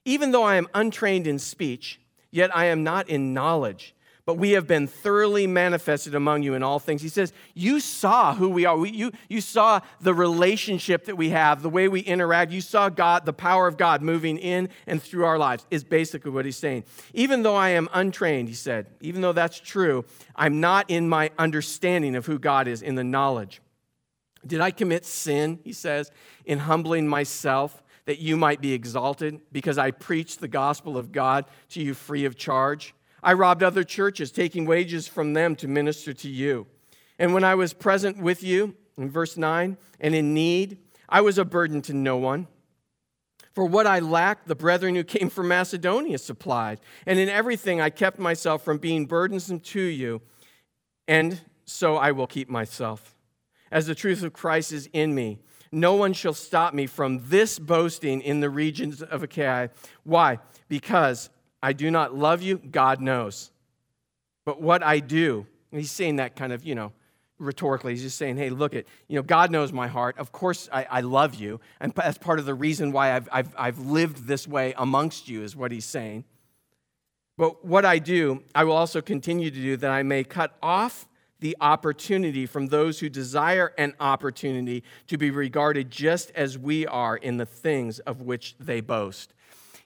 Even 0.08 0.30
though 0.32 0.42
I 0.42 0.56
am 0.56 0.68
untrained 0.74 1.26
in 1.26 1.38
speech, 1.38 2.00
yet 2.30 2.54
I 2.56 2.66
am 2.66 2.82
not 2.82 3.08
in 3.08 3.34
knowledge 3.34 3.94
but 4.28 4.36
we 4.36 4.50
have 4.50 4.66
been 4.66 4.86
thoroughly 4.86 5.46
manifested 5.46 6.14
among 6.14 6.42
you 6.42 6.52
in 6.52 6.62
all 6.62 6.78
things. 6.78 7.00
He 7.00 7.08
says, 7.08 7.32
You 7.54 7.80
saw 7.80 8.34
who 8.34 8.50
we 8.50 8.66
are. 8.66 8.76
We, 8.76 8.90
you, 8.90 9.10
you 9.30 9.40
saw 9.40 9.80
the 10.02 10.12
relationship 10.12 11.06
that 11.06 11.16
we 11.16 11.30
have, 11.30 11.62
the 11.62 11.70
way 11.70 11.88
we 11.88 12.00
interact. 12.00 12.52
You 12.52 12.60
saw 12.60 12.90
God, 12.90 13.24
the 13.24 13.32
power 13.32 13.66
of 13.66 13.78
God 13.78 14.02
moving 14.02 14.36
in 14.36 14.68
and 14.86 15.02
through 15.02 15.24
our 15.24 15.38
lives, 15.38 15.64
is 15.70 15.82
basically 15.82 16.30
what 16.30 16.44
he's 16.44 16.58
saying. 16.58 16.84
Even 17.14 17.42
though 17.42 17.56
I 17.56 17.70
am 17.70 17.88
untrained, 17.94 18.50
he 18.50 18.54
said, 18.54 18.88
even 19.00 19.22
though 19.22 19.32
that's 19.32 19.58
true, 19.58 20.04
I'm 20.36 20.60
not 20.60 20.90
in 20.90 21.08
my 21.08 21.30
understanding 21.38 22.14
of 22.14 22.26
who 22.26 22.38
God 22.38 22.68
is, 22.68 22.82
in 22.82 22.96
the 22.96 23.04
knowledge. 23.04 23.62
Did 24.46 24.60
I 24.60 24.72
commit 24.72 25.06
sin, 25.06 25.58
he 25.64 25.72
says, 25.72 26.10
in 26.44 26.58
humbling 26.58 27.08
myself? 27.08 27.82
That 28.08 28.20
you 28.20 28.38
might 28.38 28.62
be 28.62 28.72
exalted 28.72 29.42
because 29.52 29.76
I 29.76 29.90
preached 29.90 30.40
the 30.40 30.48
gospel 30.48 30.96
of 30.96 31.12
God 31.12 31.44
to 31.68 31.82
you 31.82 31.92
free 31.92 32.24
of 32.24 32.36
charge. 32.36 32.94
I 33.22 33.34
robbed 33.34 33.62
other 33.62 33.84
churches, 33.84 34.32
taking 34.32 34.64
wages 34.64 35.06
from 35.06 35.34
them 35.34 35.54
to 35.56 35.68
minister 35.68 36.14
to 36.14 36.28
you. 36.30 36.66
And 37.18 37.34
when 37.34 37.44
I 37.44 37.54
was 37.54 37.74
present 37.74 38.16
with 38.16 38.42
you, 38.42 38.74
in 38.96 39.10
verse 39.10 39.36
9, 39.36 39.76
and 40.00 40.14
in 40.14 40.32
need, 40.32 40.78
I 41.06 41.20
was 41.20 41.36
a 41.36 41.44
burden 41.44 41.82
to 41.82 41.92
no 41.92 42.16
one. 42.16 42.46
For 43.52 43.66
what 43.66 43.86
I 43.86 43.98
lacked, 43.98 44.48
the 44.48 44.54
brethren 44.54 44.94
who 44.94 45.04
came 45.04 45.28
from 45.28 45.48
Macedonia 45.48 46.16
supplied. 46.16 46.80
And 47.04 47.18
in 47.18 47.28
everything, 47.28 47.78
I 47.78 47.90
kept 47.90 48.18
myself 48.18 48.64
from 48.64 48.78
being 48.78 49.04
burdensome 49.04 49.60
to 49.60 49.82
you, 49.82 50.22
and 51.06 51.42
so 51.66 51.98
I 51.98 52.12
will 52.12 52.26
keep 52.26 52.48
myself. 52.48 53.14
As 53.70 53.86
the 53.86 53.94
truth 53.94 54.22
of 54.22 54.32
Christ 54.32 54.72
is 54.72 54.88
in 54.94 55.14
me, 55.14 55.40
no 55.72 55.94
one 55.94 56.12
shall 56.12 56.34
stop 56.34 56.74
me 56.74 56.86
from 56.86 57.20
this 57.28 57.58
boasting 57.58 58.20
in 58.22 58.40
the 58.40 58.50
regions 58.50 59.02
of 59.02 59.22
Achaia. 59.22 59.70
Why? 60.04 60.38
Because 60.68 61.30
I 61.62 61.72
do 61.72 61.90
not 61.90 62.14
love 62.14 62.42
you, 62.42 62.58
God 62.58 63.00
knows. 63.00 63.50
But 64.44 64.62
what 64.62 64.82
I 64.82 65.00
do, 65.00 65.46
he's 65.70 65.90
saying 65.90 66.16
that 66.16 66.36
kind 66.36 66.52
of, 66.52 66.64
you 66.64 66.74
know, 66.74 66.92
rhetorically. 67.38 67.92
He's 67.92 68.02
just 68.02 68.18
saying, 68.18 68.36
hey, 68.36 68.50
look 68.50 68.74
at, 68.74 68.84
you 69.06 69.16
know, 69.16 69.22
God 69.22 69.50
knows 69.50 69.72
my 69.72 69.86
heart. 69.86 70.18
Of 70.18 70.32
course, 70.32 70.68
I, 70.72 70.86
I 70.90 71.00
love 71.00 71.34
you. 71.34 71.60
And 71.80 71.92
that's 71.94 72.18
part 72.18 72.38
of 72.38 72.46
the 72.46 72.54
reason 72.54 72.92
why 72.92 73.14
I've, 73.14 73.28
I've, 73.32 73.54
I've 73.56 73.78
lived 73.78 74.26
this 74.26 74.46
way 74.46 74.74
amongst 74.76 75.28
you, 75.28 75.42
is 75.42 75.54
what 75.54 75.72
he's 75.72 75.84
saying. 75.84 76.24
But 77.36 77.64
what 77.64 77.84
I 77.84 77.98
do, 77.98 78.42
I 78.54 78.64
will 78.64 78.76
also 78.76 79.00
continue 79.00 79.50
to 79.50 79.56
do 79.56 79.76
that 79.76 79.90
I 79.90 80.02
may 80.02 80.24
cut 80.24 80.56
off 80.62 81.07
the 81.40 81.56
opportunity 81.60 82.46
from 82.46 82.68
those 82.68 83.00
who 83.00 83.08
desire 83.08 83.72
an 83.78 83.94
opportunity 84.00 84.82
to 85.06 85.16
be 85.16 85.30
regarded 85.30 85.90
just 85.90 86.30
as 86.34 86.58
we 86.58 86.86
are 86.86 87.16
in 87.16 87.36
the 87.36 87.46
things 87.46 87.98
of 88.00 88.22
which 88.22 88.56
they 88.58 88.80
boast. 88.80 89.34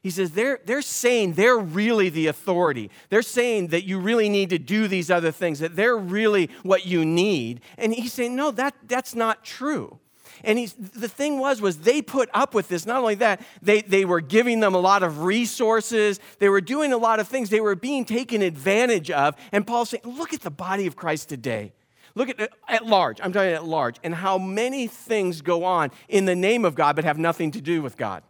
He 0.03 0.11
says 0.11 0.33
they're, 0.33 0.59
they're 0.65 0.83
saying 0.83 1.35
they're 1.35 1.59
really 1.59 2.09
the 2.09 2.27
authority. 2.27 2.91
They're 3.09 3.23
saying 3.23 3.69
that 3.69 3.85
you 3.85 4.01
really 4.01 4.29
need 4.29 4.51
to 4.51 4.59
do 4.59 4.89
these 4.89 5.11
other 5.11 5.31
things, 5.31 5.61
that 5.61 5.77
they're 5.77 5.97
really 5.97 6.51
what 6.65 6.87
you 6.87 7.05
need. 7.05 7.61
And 7.79 7.95
he's 7.95 8.13
saying, 8.13 8.35
no, 8.35 8.51
that, 8.51 8.75
that's 8.89 9.15
not 9.15 9.45
true. 9.45 10.01
And 10.45 10.59
he's, 10.59 10.75
the 10.75 11.09
thing 11.09 11.39
was, 11.39 11.61
was 11.61 11.79
they 11.79 12.03
put 12.03 12.29
up 12.35 12.55
with 12.55 12.69
this. 12.69 12.87
Not 12.87 12.99
only 13.01 13.17
that, 13.17 13.41
they, 13.61 13.83
they 13.83 14.05
were 14.05 14.21
giving 14.21 14.61
them 14.61 14.75
a 14.75 14.79
lot 14.79 15.03
of 15.03 15.23
resources. 15.23 16.21
They 16.39 16.49
were 16.49 16.61
doing 16.61 16.93
a 16.93 16.99
lot 16.99 17.21
of 17.21 17.29
things. 17.29 17.51
They 17.51 17.61
were 17.61 17.77
being 17.77 18.05
taken 18.05 18.43
advantage 18.43 19.11
of. 19.11 19.37
And 19.53 19.67
Paul's 19.67 19.91
saying, 19.91 20.03
look 20.05 20.33
at 20.33 20.41
the 20.41 20.51
body 20.51 20.87
of 20.87 20.97
Christ 20.97 21.29
today. 21.29 21.73
Look 22.15 22.29
at 22.29 22.51
at 22.69 22.87
large. 22.87 23.21
I'm 23.23 23.33
talking 23.33 23.53
at 23.53 23.65
large. 23.65 23.97
And 24.03 24.15
how 24.15 24.39
many 24.39 24.87
things 24.87 25.41
go 25.41 25.65
on 25.65 25.91
in 26.09 26.27
the 26.27 26.37
name 26.37 26.65
of 26.65 26.75
God 26.75 26.97
but 26.97 27.05
have 27.05 27.19
nothing 27.19 27.51
to 27.53 27.61
do 27.61 27.83
with 27.83 27.97
God. 27.97 28.23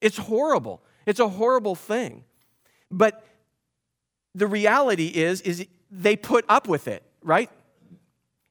It's 0.00 0.16
horrible. 0.16 0.82
It's 1.04 1.20
a 1.20 1.28
horrible 1.28 1.74
thing. 1.74 2.24
But 2.90 3.24
the 4.34 4.46
reality 4.46 5.06
is, 5.08 5.40
is 5.42 5.66
they 5.90 6.16
put 6.16 6.44
up 6.48 6.68
with 6.68 6.88
it, 6.88 7.02
right? 7.22 7.50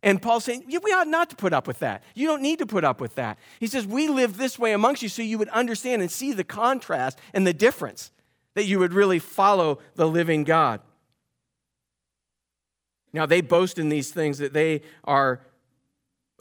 And 0.06 0.22
Paul's 0.22 0.44
saying, 0.44 0.66
we 0.68 0.94
ought 0.94 1.08
not 1.08 1.32
to 1.32 1.36
put 1.36 1.52
up 1.52 1.66
with 1.66 1.80
that. 1.80 2.04
You 2.14 2.28
don't 2.28 2.44
need 2.44 2.60
to 2.60 2.68
put 2.68 2.84
up 2.84 3.02
with 3.02 3.16
that. 3.16 3.40
He 3.60 3.66
says, 3.66 3.88
we 3.88 4.08
live 4.08 4.38
this 4.38 4.60
way 4.60 4.72
amongst 4.72 5.02
you 5.02 5.10
so 5.10 5.24
you 5.24 5.40
would 5.40 5.50
understand 5.50 6.04
and 6.04 6.12
see 6.12 6.32
the 6.32 6.44
contrast 6.44 7.18
and 7.34 7.46
the 7.46 7.54
difference, 7.54 8.12
that 8.54 8.66
you 8.66 8.78
would 8.78 8.94
really 8.94 9.18
follow 9.18 9.80
the 9.96 10.08
living 10.08 10.44
God. 10.44 10.80
Now, 13.14 13.26
they 13.26 13.42
boast 13.42 13.80
in 13.80 13.90
these 13.90 14.12
things 14.12 14.38
that 14.38 14.54
they 14.54 14.84
are 15.06 15.42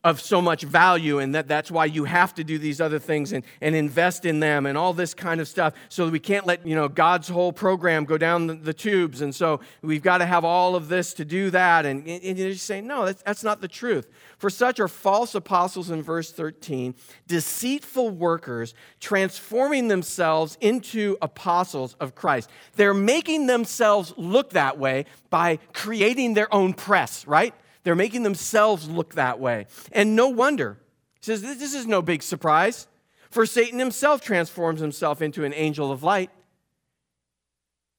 of 0.04 0.20
so 0.20 0.40
much 0.40 0.62
value 0.62 1.18
and 1.18 1.34
that 1.34 1.48
that's 1.48 1.70
why 1.70 1.86
you 1.86 2.04
have 2.04 2.34
to 2.34 2.44
do 2.44 2.58
these 2.58 2.80
other 2.80 2.98
things 2.98 3.32
and, 3.32 3.42
and 3.60 3.74
invest 3.74 4.24
in 4.24 4.38
them 4.38 4.66
and 4.66 4.78
all 4.78 4.92
this 4.92 5.14
kind 5.14 5.40
of 5.40 5.48
stuff 5.48 5.74
so 5.88 6.08
we 6.08 6.20
can't 6.20 6.46
let 6.46 6.64
you 6.66 6.74
know 6.74 6.88
god's 6.88 7.26
whole 7.28 7.52
program 7.52 8.04
go 8.04 8.18
down 8.18 8.46
the, 8.46 8.54
the 8.54 8.74
tubes. 8.74 9.20
And 9.20 9.34
so 9.34 9.60
we've 9.82 10.02
got 10.02 10.18
to 10.18 10.26
have 10.26 10.44
all 10.44 10.76
of 10.76 10.88
this 10.88 11.14
to 11.14 11.24
do 11.24 11.50
that. 11.50 11.86
And, 11.86 12.06
and 12.06 12.38
you're 12.38 12.50
just 12.50 12.66
saying 12.66 12.86
no 12.86 13.06
that's, 13.06 13.22
that's 13.22 13.42
not 13.42 13.60
the 13.60 13.68
truth. 13.68 14.08
For 14.38 14.50
such 14.50 14.78
are 14.80 14.88
false 14.88 15.34
apostles 15.34 15.90
in 15.90 16.02
verse 16.02 16.30
13 16.30 16.94
deceitful 17.26 18.10
workers 18.10 18.74
transforming 19.00 19.88
themselves 19.88 20.58
into 20.60 21.16
apostles 21.22 21.94
of 22.00 22.14
christ. 22.14 22.50
They're 22.76 22.94
making 22.94 23.46
themselves 23.46 24.12
look 24.16 24.50
that 24.50 24.78
way 24.78 25.06
by 25.30 25.58
creating 25.72 26.34
their 26.34 26.52
own 26.52 26.74
press 26.74 27.26
right 27.26 27.54
they're 27.84 27.94
making 27.94 28.22
themselves 28.22 28.88
look 28.88 29.14
that 29.14 29.38
way. 29.38 29.66
And 29.92 30.16
no 30.16 30.28
wonder, 30.28 30.78
He 31.20 31.26
says, 31.26 31.42
This 31.42 31.74
is 31.74 31.86
no 31.86 32.02
big 32.02 32.22
surprise, 32.22 32.88
for 33.30 33.46
Satan 33.46 33.78
himself 33.78 34.20
transforms 34.20 34.80
himself 34.80 35.22
into 35.22 35.44
an 35.44 35.54
angel 35.54 35.92
of 35.92 36.02
light. 36.02 36.30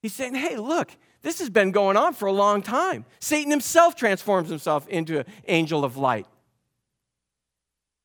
He's 0.02 0.14
saying, 0.14 0.36
Hey, 0.36 0.58
look, 0.58 0.92
this 1.22 1.40
has 1.40 1.50
been 1.50 1.72
going 1.72 1.98
on 1.98 2.14
for 2.14 2.28
a 2.28 2.34
long 2.34 2.62
time. 2.62 3.06
Satan 3.20 3.52
himself 3.52 3.96
transforms 3.96 4.50
himself 4.50 4.88
into 4.90 5.20
an 5.20 5.26
angel 5.48 5.84
of 5.84 5.98
light. 5.98 6.28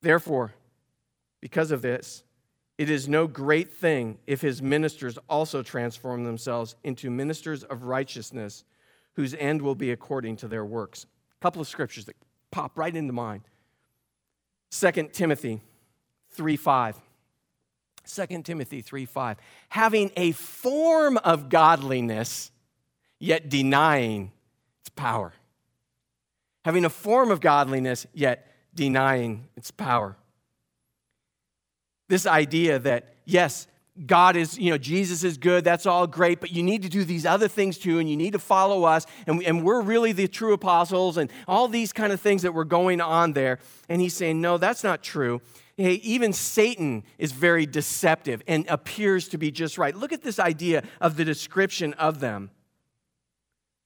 Therefore, 0.03 0.55
because 1.41 1.71
of 1.71 1.83
this, 1.83 2.23
it 2.79 2.89
is 2.89 3.09
no 3.09 3.27
great 3.27 3.73
thing 3.73 4.19
if 4.27 4.41
his 4.41 4.63
ministers 4.63 5.19
also 5.29 5.63
transform 5.63 6.25
themselves 6.25 6.77
into 6.83 7.11
ministers 7.11 7.63
of 7.63 7.85
righteousness, 7.85 8.65
whose 9.17 9.35
end 9.35 9.61
will 9.61 9.75
be 9.75 9.91
according 9.91 10.37
to 10.37 10.49
their 10.49 10.65
works. 10.65 11.05
Couple 11.41 11.61
of 11.61 11.69
scriptures 11.69 12.05
that 12.05 12.17
pop 12.51 12.79
right 12.79 12.95
into 12.95 13.13
mind. 13.13 13.43
2 14.71 15.09
Timothy 15.13 15.61
3 16.31 16.57
5. 16.57 17.01
2 18.07 18.43
Timothy 18.43 18.83
3 18.83 19.05
5. 19.05 19.37
Having 19.71 20.11
a 20.17 20.33
form 20.33 21.17
of 21.19 21.49
godliness, 21.49 22.51
yet 23.19 23.49
denying 23.49 24.33
its 24.81 24.91
power. 24.91 25.33
Having 26.65 26.85
a 26.85 26.91
form 26.91 27.31
of 27.31 27.41
godliness, 27.41 28.07
yet 28.13 28.47
denying 28.75 29.49
its 29.57 29.71
power. 29.71 30.17
This 32.09 32.27
idea 32.27 32.79
that, 32.81 33.15
yes, 33.25 33.67
God 34.07 34.37
is, 34.37 34.59
you 34.59 34.71
know, 34.71 34.79
Jesus 34.79 35.25
is 35.25 35.37
good, 35.37 35.65
that's 35.65 35.87
all 35.87 36.07
great, 36.07 36.41
but 36.41 36.51
you 36.51 36.63
need 36.63 36.83
to 36.83 36.89
do 36.89 37.05
these 37.05 37.27
other 37.27 37.49
things 37.49 37.77
too, 37.79 37.99
and 37.99 38.09
you 38.09 38.17
need 38.17 38.33
to 38.33 38.39
follow 38.39 38.85
us, 38.85 39.07
and, 39.27 39.43
and 39.43 39.65
we're 39.65 39.83
really 39.83 40.13
the 40.13 40.29
true 40.29 40.53
apostles, 40.53 41.17
and 41.17 41.31
all 41.47 41.69
these 41.69 41.93
kind 41.93 42.13
of 42.13 42.21
things 42.21 42.43
that 42.43 42.53
were 42.53 42.65
going 42.65 43.01
on 43.01 43.33
there. 43.33 43.59
And 43.89 44.01
he's 44.01 44.15
saying, 44.15 44.41
no, 44.41 44.59
that's 44.59 44.83
not 44.83 45.03
true. 45.03 45.43
Hey, 45.77 45.95
even 45.95 46.33
Satan 46.33 47.05
is 47.19 47.33
very 47.33 47.67
deceptive 47.67 48.43
and 48.47 48.67
appears 48.69 49.29
to 49.29 49.39
be 49.39 49.51
just 49.51 49.79
right. 49.79 49.97
Look 49.97 50.13
at 50.13 50.23
this 50.23 50.39
idea 50.39 50.83
of 51.01 51.17
the 51.17 51.25
description 51.25 51.95
of 51.95 52.21
them. 52.21 52.51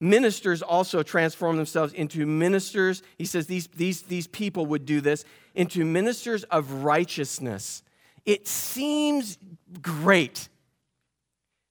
Ministers 0.01 0.61
also 0.61 1.03
transform 1.03 1.55
themselves 1.55 1.93
into 1.93 2.25
ministers. 2.25 3.01
He 3.17 3.23
says 3.25 3.47
these, 3.47 3.67
these, 3.67 4.01
these 4.01 4.27
people 4.27 4.65
would 4.65 4.85
do 4.85 4.99
this 4.99 5.23
into 5.53 5.85
ministers 5.85 6.43
of 6.45 6.83
righteousness. 6.83 7.81
It 8.25 8.47
seems 8.47 9.37
great. 9.81 10.49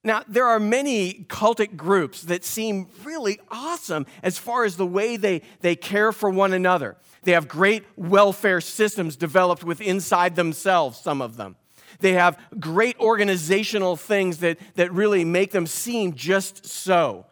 Now, 0.07 0.23
there 0.29 0.47
are 0.47 0.61
many 0.61 1.25
cultic 1.29 1.77
groups 1.77 2.23
that 2.23 2.45
seem 2.45 2.89
really 3.05 3.41
awesome 3.51 4.07
as 4.23 4.37
far 4.37 4.65
as 4.65 4.77
the 4.77 4.87
way 4.87 5.17
they, 5.17 5.41
they 5.61 5.77
care 5.77 6.13
for 6.13 6.29
one 6.29 6.53
another. 6.53 6.97
They 7.23 7.33
have 7.33 7.49
great 7.49 7.85
welfare 7.97 8.61
systems 8.61 9.17
developed 9.17 9.65
with 9.65 9.81
inside 9.81 10.37
themselves, 10.37 11.01
some 11.01 11.23
of 11.23 11.37
them. 11.39 11.57
They 12.01 12.13
have 12.13 12.39
great 12.61 12.99
organizational 13.01 13.97
things 13.97 14.39
that, 14.39 14.59
that 14.75 14.93
really 14.93 15.25
make 15.25 15.53
them 15.53 15.67
seem 15.67 16.13
just 16.15 16.67
so. 16.67 17.25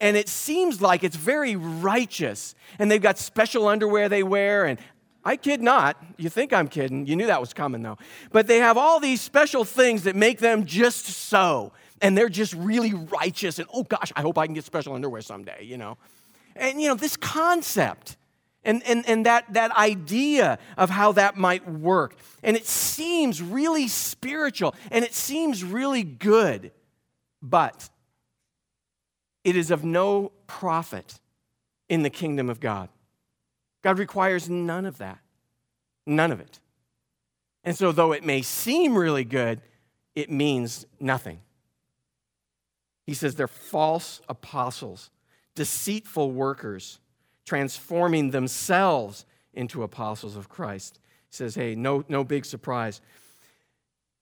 And 0.00 0.16
it 0.16 0.28
seems 0.28 0.82
like 0.82 1.02
it's 1.02 1.16
very 1.16 1.56
righteous. 1.56 2.54
And 2.78 2.90
they've 2.90 3.00
got 3.00 3.16
special 3.16 3.66
underwear 3.66 4.10
they 4.10 4.22
wear 4.22 4.66
and 4.66 4.78
I 5.24 5.36
kid 5.36 5.60
not. 5.60 6.02
You 6.16 6.28
think 6.28 6.52
I'm 6.52 6.68
kidding. 6.68 7.06
You 7.06 7.16
knew 7.16 7.26
that 7.26 7.40
was 7.40 7.52
coming, 7.52 7.82
though. 7.82 7.98
But 8.30 8.46
they 8.46 8.58
have 8.58 8.76
all 8.76 9.00
these 9.00 9.20
special 9.20 9.64
things 9.64 10.04
that 10.04 10.16
make 10.16 10.38
them 10.38 10.64
just 10.64 11.06
so. 11.06 11.72
And 12.00 12.16
they're 12.16 12.28
just 12.28 12.54
really 12.54 12.94
righteous. 12.94 13.58
And 13.58 13.68
oh 13.74 13.82
gosh, 13.82 14.12
I 14.14 14.22
hope 14.22 14.38
I 14.38 14.46
can 14.46 14.54
get 14.54 14.64
special 14.64 14.94
underwear 14.94 15.20
someday, 15.20 15.64
you 15.64 15.76
know. 15.76 15.98
And, 16.54 16.80
you 16.80 16.88
know, 16.88 16.94
this 16.94 17.16
concept 17.16 18.16
and, 18.64 18.82
and, 18.84 19.08
and 19.08 19.26
that, 19.26 19.52
that 19.54 19.70
idea 19.76 20.58
of 20.76 20.90
how 20.90 21.12
that 21.12 21.36
might 21.36 21.68
work. 21.68 22.16
And 22.42 22.56
it 22.56 22.66
seems 22.66 23.40
really 23.40 23.88
spiritual 23.88 24.74
and 24.90 25.04
it 25.04 25.14
seems 25.14 25.64
really 25.64 26.02
good. 26.02 26.72
But 27.40 27.88
it 29.44 29.56
is 29.56 29.70
of 29.70 29.84
no 29.84 30.32
profit 30.46 31.20
in 31.88 32.02
the 32.02 32.10
kingdom 32.10 32.50
of 32.50 32.60
God. 32.60 32.88
God 33.88 33.98
requires 33.98 34.50
none 34.50 34.84
of 34.84 34.98
that. 34.98 35.18
None 36.04 36.30
of 36.30 36.40
it. 36.40 36.60
And 37.64 37.74
so, 37.74 37.90
though 37.90 38.12
it 38.12 38.22
may 38.22 38.42
seem 38.42 38.94
really 38.94 39.24
good, 39.24 39.62
it 40.14 40.30
means 40.30 40.84
nothing. 41.00 41.40
He 43.06 43.14
says 43.14 43.34
they're 43.34 43.48
false 43.48 44.20
apostles, 44.28 45.08
deceitful 45.54 46.32
workers, 46.32 47.00
transforming 47.46 48.30
themselves 48.30 49.24
into 49.54 49.82
apostles 49.82 50.36
of 50.36 50.50
Christ. 50.50 51.00
He 51.30 51.36
says, 51.36 51.54
hey, 51.54 51.74
no, 51.74 52.04
no 52.10 52.24
big 52.24 52.44
surprise. 52.44 53.00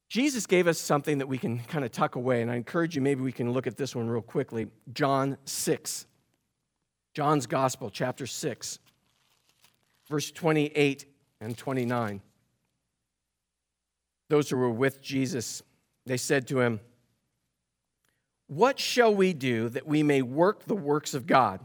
Jesus 0.09 0.47
gave 0.47 0.69
us 0.69 0.79
something 0.79 1.19
that 1.19 1.27
we 1.27 1.39
can 1.39 1.59
kind 1.59 1.85
of 1.85 1.91
tuck 1.91 2.15
away, 2.15 2.41
and 2.41 2.53
I 2.53 2.55
encourage 2.55 2.95
you, 2.95 3.03
maybe 3.03 3.23
we 3.23 3.33
can 3.33 3.51
look 3.51 3.67
at 3.67 3.77
this 3.77 3.97
one 3.97 4.09
real 4.09 4.23
quickly. 4.23 4.69
John 4.93 5.39
6. 5.45 6.07
John's 7.15 7.49
Gospel, 7.49 7.91
chapter 7.91 8.29
6 8.29 8.79
verse 10.09 10.31
28 10.31 11.07
and 11.41 11.57
29. 11.57 12.21
Those 14.29 14.51
who 14.51 14.57
were 14.57 14.71
with 14.71 15.03
Jesus, 15.03 15.63
they 16.05 16.17
said 16.17 16.49
to 16.49 16.61
him, 16.61 16.81
What 18.49 18.79
shall 18.79 19.15
we 19.15 19.33
do 19.33 19.69
that 19.69 19.87
we 19.87 20.03
may 20.03 20.23
work 20.23 20.67
the 20.67 20.75
works 20.75 21.15
of 21.15 21.27
God? 21.27 21.61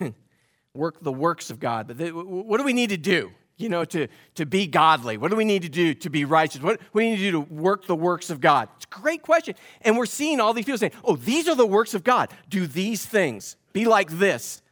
work 0.74 1.02
the 1.02 1.12
works 1.12 1.50
of 1.50 1.60
God. 1.60 1.98
What 1.98 2.58
do 2.58 2.64
we 2.64 2.72
need 2.72 2.90
to 2.90 2.96
do? 2.96 3.32
You 3.56 3.68
know, 3.68 3.84
to, 3.86 4.06
to 4.36 4.46
be 4.46 4.68
godly? 4.68 5.16
What 5.16 5.32
do 5.32 5.36
we 5.36 5.44
need 5.44 5.62
to 5.62 5.68
do 5.68 5.92
to 5.94 6.10
be 6.10 6.24
righteous? 6.24 6.62
What, 6.62 6.80
what 6.92 7.00
do 7.00 7.06
we 7.06 7.10
need 7.10 7.16
to 7.16 7.22
do 7.22 7.32
to 7.32 7.40
work 7.40 7.86
the 7.86 7.96
works 7.96 8.30
of 8.30 8.40
God? 8.40 8.68
It's 8.76 8.86
a 8.86 9.00
great 9.00 9.22
question. 9.22 9.56
And 9.82 9.98
we're 9.98 10.06
seeing 10.06 10.38
all 10.38 10.54
these 10.54 10.64
people 10.64 10.78
saying, 10.78 10.92
oh, 11.02 11.16
these 11.16 11.48
are 11.48 11.56
the 11.56 11.66
works 11.66 11.92
of 11.92 12.04
God. 12.04 12.30
Do 12.48 12.68
these 12.68 13.04
things. 13.04 13.56
Be 13.72 13.84
like 13.84 14.10
this. 14.12 14.62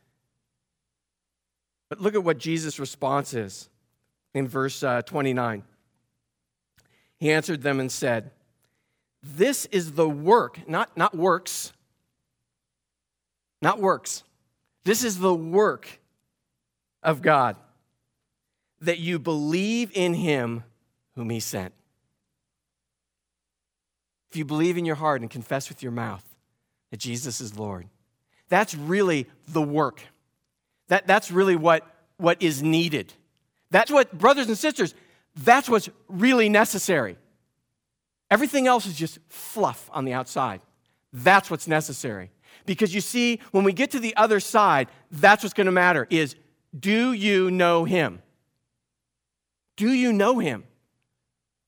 But 1.88 2.00
look 2.00 2.14
at 2.14 2.24
what 2.24 2.38
Jesus' 2.38 2.78
response 2.78 3.34
is 3.34 3.68
in 4.34 4.48
verse 4.48 4.82
uh, 4.82 5.02
29. 5.02 5.62
He 7.18 7.32
answered 7.32 7.62
them 7.62 7.80
and 7.80 7.90
said, 7.90 8.30
This 9.22 9.66
is 9.66 9.92
the 9.92 10.08
work, 10.08 10.68
not, 10.68 10.96
not 10.96 11.16
works, 11.16 11.72
not 13.62 13.80
works. 13.80 14.22
This 14.84 15.02
is 15.02 15.18
the 15.18 15.34
work 15.34 16.00
of 17.02 17.22
God, 17.22 17.56
that 18.80 18.98
you 18.98 19.18
believe 19.18 19.90
in 19.94 20.14
him 20.14 20.64
whom 21.14 21.30
he 21.30 21.40
sent. 21.40 21.72
If 24.28 24.36
you 24.36 24.44
believe 24.44 24.76
in 24.76 24.84
your 24.84 24.96
heart 24.96 25.22
and 25.22 25.30
confess 25.30 25.68
with 25.68 25.82
your 25.82 25.92
mouth 25.92 26.24
that 26.90 26.98
Jesus 26.98 27.40
is 27.40 27.58
Lord, 27.58 27.86
that's 28.48 28.74
really 28.74 29.26
the 29.48 29.62
work. 29.62 30.02
That, 30.88 31.06
that's 31.06 31.30
really 31.30 31.56
what, 31.56 31.84
what 32.16 32.42
is 32.42 32.62
needed. 32.62 33.12
That's 33.70 33.90
what, 33.90 34.16
brothers 34.16 34.48
and 34.48 34.56
sisters, 34.56 34.94
that's 35.36 35.68
what's 35.68 35.88
really 36.08 36.48
necessary. 36.48 37.16
Everything 38.30 38.66
else 38.66 38.86
is 38.86 38.96
just 38.96 39.18
fluff 39.28 39.88
on 39.92 40.04
the 40.04 40.12
outside. 40.12 40.60
That's 41.12 41.50
what's 41.50 41.68
necessary. 41.68 42.30
Because 42.64 42.94
you 42.94 43.00
see, 43.00 43.40
when 43.52 43.64
we 43.64 43.72
get 43.72 43.92
to 43.92 44.00
the 44.00 44.16
other 44.16 44.40
side, 44.40 44.88
that's 45.10 45.42
what's 45.42 45.54
going 45.54 45.66
to 45.66 45.72
matter 45.72 46.06
is 46.10 46.34
do 46.78 47.12
you 47.12 47.50
know 47.50 47.84
him? 47.84 48.22
Do 49.76 49.92
you 49.92 50.12
know 50.12 50.38
him? 50.38 50.64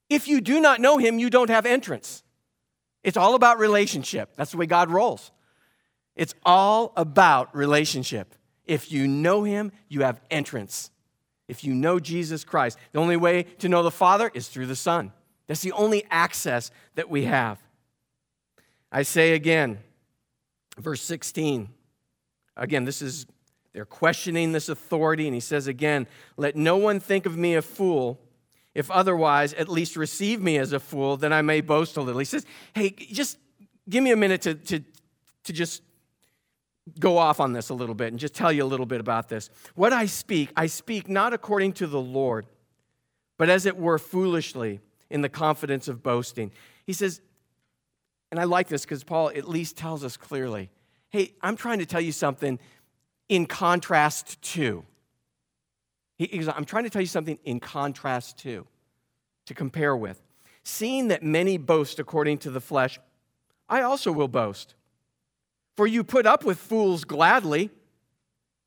If 0.09 0.27
you 0.27 0.41
do 0.41 0.61
not 0.61 0.81
know 0.81 0.97
him, 0.97 1.19
you 1.19 1.31
don't 1.31 1.51
have 1.51 1.67
entrance. 1.67 2.23
It's 3.05 3.17
all 3.17 3.35
about 3.35 3.59
relationship. 3.59 4.31
That's 4.37 4.51
the 4.51 4.57
way 4.57 4.67
God 4.67 4.91
rolls. 4.91 5.31
It's 6.17 6.35
all 6.45 6.93
about 6.97 7.55
relationship. 7.55 8.35
If 8.69 8.93
you 8.93 9.09
know 9.09 9.43
him, 9.43 9.73
you 9.89 10.03
have 10.03 10.21
entrance. 10.31 10.91
If 11.49 11.65
you 11.65 11.75
know 11.75 11.99
Jesus 11.99 12.45
Christ, 12.45 12.79
the 12.93 13.01
only 13.01 13.17
way 13.17 13.45
to 13.59 13.69
know 13.69 13.83
the 13.83 13.91
Father 13.91 14.31
is 14.35 14.49
through 14.49 14.67
the 14.67 14.77
Son. 14.77 15.13
That's 15.47 15.63
the 15.63 15.73
only 15.73 16.05
access 16.11 16.71
that 16.95 17.09
we 17.09 17.25
have. 17.25 17.59
I 18.93 19.03
say 19.03 19.33
again, 19.33 19.79
verse 20.79 21.01
16. 21.03 21.71
Again, 22.57 22.85
this 22.85 23.01
is, 23.01 23.27
they're 23.73 23.87
questioning 23.87 24.53
this 24.53 24.69
authority, 24.69 25.27
and 25.27 25.35
he 25.35 25.41
says 25.41 25.67
again, 25.67 26.07
Let 26.37 26.55
no 26.55 26.77
one 26.77 27.01
think 27.01 27.25
of 27.25 27.37
me 27.37 27.55
a 27.55 27.63
fool. 27.63 28.21
If 28.75 28.91
otherwise, 28.91 29.55
at 29.55 29.69
least 29.69 29.97
receive 29.97 30.43
me 30.43 30.59
as 30.59 30.73
a 30.73 30.81
fool, 30.81 31.17
then 31.17 31.33
I 31.33 31.41
may 31.41 31.63
boast 31.63 31.97
a 31.97 32.03
little. 32.03 32.19
He 32.19 32.27
says, 32.27 32.45
Hey, 32.75 32.91
just 32.91 33.39
give 33.89 34.05
me 34.05 34.11
a 34.11 34.17
minute 34.17 34.43
to, 34.43 34.55
to, 34.55 34.85
to 35.45 35.53
just 35.53 35.83
go 36.99 37.19
off 37.19 37.41
on 37.41 37.53
this 37.53 37.69
a 37.69 37.75
little 37.75 37.95
bit 37.95 38.09
and 38.09 38.19
just 38.19 38.35
tell 38.35 38.53
you 38.53 38.65
a 38.65 38.67
little 38.67 38.87
bit 38.87 39.01
about 39.01 39.29
this. 39.29 39.51
What 39.75 39.93
I 39.93 40.07
speak, 40.07 40.51
I 40.57 40.67
speak 40.67 41.09
not 41.09 41.33
according 41.33 41.75
to 41.75 41.87
the 41.87 42.01
Lord, 42.01 42.47
but 43.37 43.49
as 43.49 43.67
it 43.67 43.77
were 43.77 43.99
foolishly 43.99 44.81
in 45.11 45.23
the 45.23 45.29
confidence 45.29 45.89
of 45.89 46.03
boasting. 46.03 46.53
He 46.87 46.93
says, 46.93 47.21
and 48.31 48.39
I 48.39 48.45
like 48.45 48.69
this 48.69 48.83
because 48.83 49.05
Paul 49.05 49.31
at 49.31 49.49
least 49.49 49.77
tells 49.77 50.05
us 50.05 50.17
clearly 50.17 50.71
hey, 51.11 51.33
I'm 51.41 51.57
trying 51.57 51.79
to 51.79 51.87
tell 51.87 52.03
you 52.03 52.13
something 52.13 52.59
in 53.31 53.47
contrast 53.47 54.43
to. 54.43 54.85
He, 56.19 56.27
goes, 56.27 56.49
I'm 56.49 56.67
trying 56.67 56.85
to 56.85 56.91
tell 56.91 57.01
you 57.01 57.07
something 57.07 57.39
in 57.45 57.61
contrast 57.61 58.39
to. 58.41 58.67
to 59.47 59.55
compare 59.55 59.97
with. 59.97 60.23
Seeing 60.65 61.09
that 61.09 61.23
many 61.23 61.57
boast 61.57 61.99
according 61.99 62.39
to 62.39 62.51
the 62.51 62.61
flesh, 62.61 63.01
I 63.71 63.81
also 63.81 64.13
will 64.13 64.29
boast. 64.29 64.75
For 65.79 65.87
you 65.87 66.03
put 66.03 66.27
up 66.27 66.45
with 66.45 66.59
fools 66.59 67.05
gladly. 67.05 67.71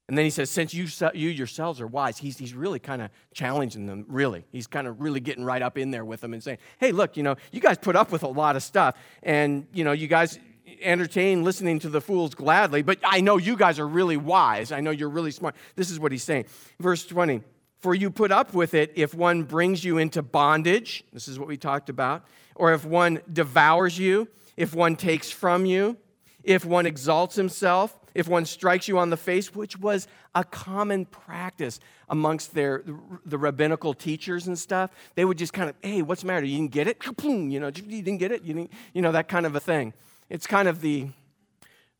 And 0.07 0.17
then 0.17 0.23
he 0.23 0.31
says, 0.31 0.49
since 0.49 0.73
you, 0.73 0.87
you 1.13 1.27
yourselves 1.27 1.81
are 1.81 1.87
wise, 1.87 2.17
he's, 2.17 2.37
he's 2.37 2.53
really 2.53 2.79
kind 2.79 3.01
of 3.01 3.09
challenging 3.33 3.85
them, 3.85 4.05
really. 4.07 4.45
He's 4.53 4.65
kind 4.65 4.87
of 4.87 5.01
really 5.01 5.19
getting 5.19 5.43
right 5.43 5.61
up 5.61 5.77
in 5.77 5.91
there 5.91 6.05
with 6.05 6.21
them 6.21 6.31
and 6.31 6.41
saying, 6.41 6.59
hey, 6.79 6.93
look, 6.93 7.17
you 7.17 7.23
know, 7.23 7.35
you 7.51 7.59
guys 7.59 7.77
put 7.77 7.97
up 7.97 8.13
with 8.13 8.23
a 8.23 8.29
lot 8.29 8.55
of 8.55 8.63
stuff. 8.63 8.95
And, 9.23 9.67
you 9.73 9.83
know, 9.83 9.91
you 9.91 10.07
guys 10.07 10.39
entertain 10.81 11.43
listening 11.43 11.79
to 11.79 11.89
the 11.89 11.99
fools 11.99 12.33
gladly, 12.33 12.81
but 12.81 12.97
I 13.03 13.19
know 13.19 13.35
you 13.35 13.57
guys 13.57 13.77
are 13.77 13.87
really 13.89 14.15
wise. 14.15 14.71
I 14.71 14.79
know 14.79 14.91
you're 14.91 15.09
really 15.09 15.31
smart. 15.31 15.57
This 15.75 15.91
is 15.91 15.99
what 15.99 16.13
he's 16.13 16.23
saying. 16.23 16.45
Verse 16.79 17.05
20 17.05 17.41
For 17.81 17.93
you 17.93 18.09
put 18.09 18.31
up 18.31 18.53
with 18.53 18.73
it 18.73 18.93
if 18.95 19.13
one 19.13 19.43
brings 19.43 19.83
you 19.83 19.97
into 19.97 20.21
bondage. 20.21 21.03
This 21.11 21.27
is 21.27 21.37
what 21.37 21.49
we 21.49 21.57
talked 21.57 21.89
about. 21.89 22.23
Or 22.55 22.71
if 22.71 22.85
one 22.85 23.19
devours 23.33 23.99
you, 23.99 24.29
if 24.55 24.73
one 24.73 24.95
takes 24.95 25.29
from 25.29 25.65
you, 25.65 25.97
if 26.43 26.65
one 26.65 26.85
exalts 26.85 27.35
himself, 27.35 27.97
if 28.13 28.27
one 28.27 28.45
strikes 28.45 28.87
you 28.87 28.97
on 28.97 29.09
the 29.09 29.17
face, 29.17 29.53
which 29.55 29.77
was 29.77 30.07
a 30.35 30.43
common 30.43 31.05
practice 31.05 31.79
amongst 32.09 32.53
their 32.53 32.83
the 33.25 33.37
rabbinical 33.37 33.93
teachers 33.93 34.47
and 34.47 34.57
stuff. 34.57 34.91
They 35.15 35.25
would 35.25 35.37
just 35.37 35.53
kind 35.53 35.69
of, 35.69 35.75
hey, 35.81 36.01
what's 36.01 36.21
the 36.21 36.27
matter? 36.27 36.45
You 36.45 36.57
didn't 36.57 36.71
get 36.71 36.87
it? 36.87 37.01
You 37.23 37.59
know, 37.59 37.67
you 37.67 38.01
didn't 38.01 38.17
get 38.17 38.31
it? 38.31 38.43
You, 38.43 38.53
didn't, 38.53 38.71
you 38.93 39.01
know, 39.01 39.11
that 39.11 39.27
kind 39.27 39.45
of 39.45 39.55
a 39.55 39.59
thing. 39.59 39.93
It's 40.29 40.47
kind 40.47 40.67
of 40.67 40.81
the 40.81 41.09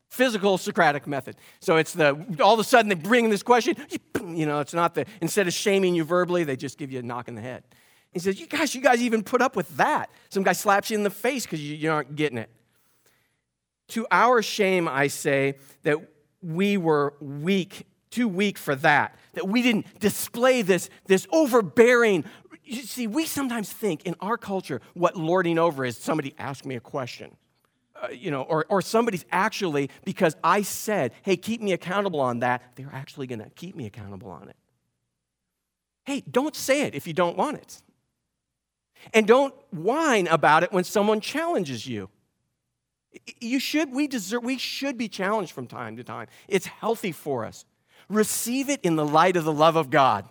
physical 0.08 0.58
Socratic 0.58 1.06
method. 1.06 1.36
So 1.60 1.76
it's 1.76 1.92
the 1.94 2.16
all 2.42 2.54
of 2.54 2.60
a 2.60 2.64
sudden 2.64 2.88
they 2.88 2.94
bring 2.94 3.30
this 3.30 3.42
question, 3.42 3.76
you 4.26 4.46
know, 4.46 4.60
it's 4.60 4.74
not 4.74 4.94
the 4.94 5.06
instead 5.20 5.46
of 5.46 5.54
shaming 5.54 5.94
you 5.94 6.04
verbally, 6.04 6.44
they 6.44 6.56
just 6.56 6.78
give 6.78 6.92
you 6.92 6.98
a 6.98 7.02
knock 7.02 7.28
in 7.28 7.34
the 7.34 7.40
head. 7.40 7.64
He 8.12 8.18
says, 8.18 8.38
You 8.38 8.46
guys, 8.46 8.74
you 8.74 8.82
guys 8.82 9.02
even 9.02 9.22
put 9.22 9.40
up 9.40 9.56
with 9.56 9.76
that. 9.76 10.10
Some 10.28 10.42
guy 10.42 10.52
slaps 10.52 10.90
you 10.90 10.98
in 10.98 11.02
the 11.02 11.10
face 11.10 11.44
because 11.44 11.62
you, 11.62 11.76
you 11.76 11.90
aren't 11.90 12.14
getting 12.14 12.38
it. 12.38 12.50
To 13.92 14.06
our 14.10 14.40
shame, 14.40 14.88
I 14.88 15.08
say 15.08 15.56
that 15.82 15.98
we 16.40 16.78
were 16.78 17.12
weak, 17.20 17.86
too 18.10 18.26
weak 18.26 18.56
for 18.56 18.74
that, 18.76 19.18
that 19.34 19.46
we 19.46 19.60
didn't 19.60 20.00
display 20.00 20.62
this, 20.62 20.88
this 21.08 21.26
overbearing. 21.30 22.24
You 22.64 22.82
see, 22.82 23.06
we 23.06 23.26
sometimes 23.26 23.70
think 23.70 24.04
in 24.04 24.14
our 24.20 24.38
culture 24.38 24.80
what 24.94 25.14
lording 25.16 25.58
over 25.58 25.84
is 25.84 25.98
somebody 25.98 26.34
ask 26.38 26.64
me 26.64 26.74
a 26.74 26.80
question. 26.80 27.36
Uh, 27.94 28.08
you 28.08 28.30
know, 28.30 28.42
or, 28.42 28.64
or 28.70 28.80
somebody's 28.80 29.26
actually, 29.30 29.90
because 30.04 30.36
I 30.42 30.62
said, 30.62 31.12
hey, 31.22 31.36
keep 31.36 31.60
me 31.60 31.72
accountable 31.72 32.20
on 32.20 32.38
that, 32.38 32.62
they're 32.76 32.90
actually 32.94 33.26
going 33.26 33.40
to 33.40 33.50
keep 33.50 33.76
me 33.76 33.84
accountable 33.84 34.30
on 34.30 34.48
it. 34.48 34.56
Hey, 36.04 36.22
don't 36.30 36.56
say 36.56 36.82
it 36.82 36.94
if 36.94 37.06
you 37.06 37.12
don't 37.12 37.36
want 37.36 37.58
it. 37.58 37.82
And 39.12 39.26
don't 39.26 39.54
whine 39.70 40.28
about 40.28 40.62
it 40.62 40.72
when 40.72 40.84
someone 40.84 41.20
challenges 41.20 41.86
you. 41.86 42.08
You 43.40 43.58
should, 43.58 43.92
we 43.92 44.06
deserve, 44.06 44.42
we 44.42 44.58
should 44.58 44.96
be 44.96 45.08
challenged 45.08 45.52
from 45.52 45.66
time 45.66 45.96
to 45.96 46.04
time. 46.04 46.28
It's 46.48 46.66
healthy 46.66 47.12
for 47.12 47.44
us. 47.44 47.64
Receive 48.08 48.68
it 48.68 48.80
in 48.82 48.96
the 48.96 49.06
light 49.06 49.36
of 49.36 49.44
the 49.44 49.52
love 49.52 49.76
of 49.76 49.90
God. 49.90 50.28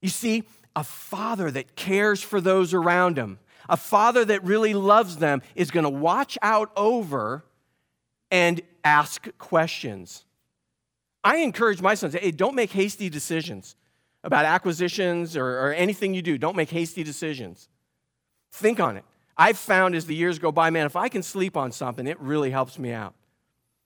You 0.00 0.08
see, 0.08 0.44
a 0.76 0.84
father 0.84 1.50
that 1.50 1.74
cares 1.74 2.22
for 2.22 2.40
those 2.40 2.72
around 2.72 3.18
him, 3.18 3.38
a 3.68 3.76
father 3.76 4.24
that 4.24 4.44
really 4.44 4.74
loves 4.74 5.16
them 5.16 5.42
is 5.54 5.70
going 5.70 5.84
to 5.84 5.90
watch 5.90 6.38
out 6.42 6.70
over 6.76 7.44
and 8.30 8.60
ask 8.84 9.26
questions. 9.38 10.24
I 11.24 11.38
encourage 11.38 11.82
my 11.82 11.94
sons, 11.94 12.14
hey, 12.14 12.30
don't 12.30 12.54
make 12.54 12.70
hasty 12.70 13.10
decisions 13.10 13.76
about 14.22 14.44
acquisitions 14.44 15.36
or, 15.36 15.46
or 15.46 15.72
anything 15.72 16.14
you 16.14 16.22
do. 16.22 16.38
Don't 16.38 16.56
make 16.56 16.70
hasty 16.70 17.02
decisions. 17.02 17.68
Think 18.52 18.80
on 18.80 18.96
it. 18.96 19.04
I've 19.38 19.58
found 19.58 19.94
as 19.94 20.06
the 20.06 20.14
years 20.14 20.38
go 20.38 20.50
by, 20.50 20.70
man, 20.70 20.86
if 20.86 20.96
I 20.96 21.08
can 21.08 21.22
sleep 21.22 21.56
on 21.56 21.72
something, 21.72 22.06
it 22.06 22.18
really 22.20 22.50
helps 22.50 22.78
me 22.78 22.92
out. 22.92 23.14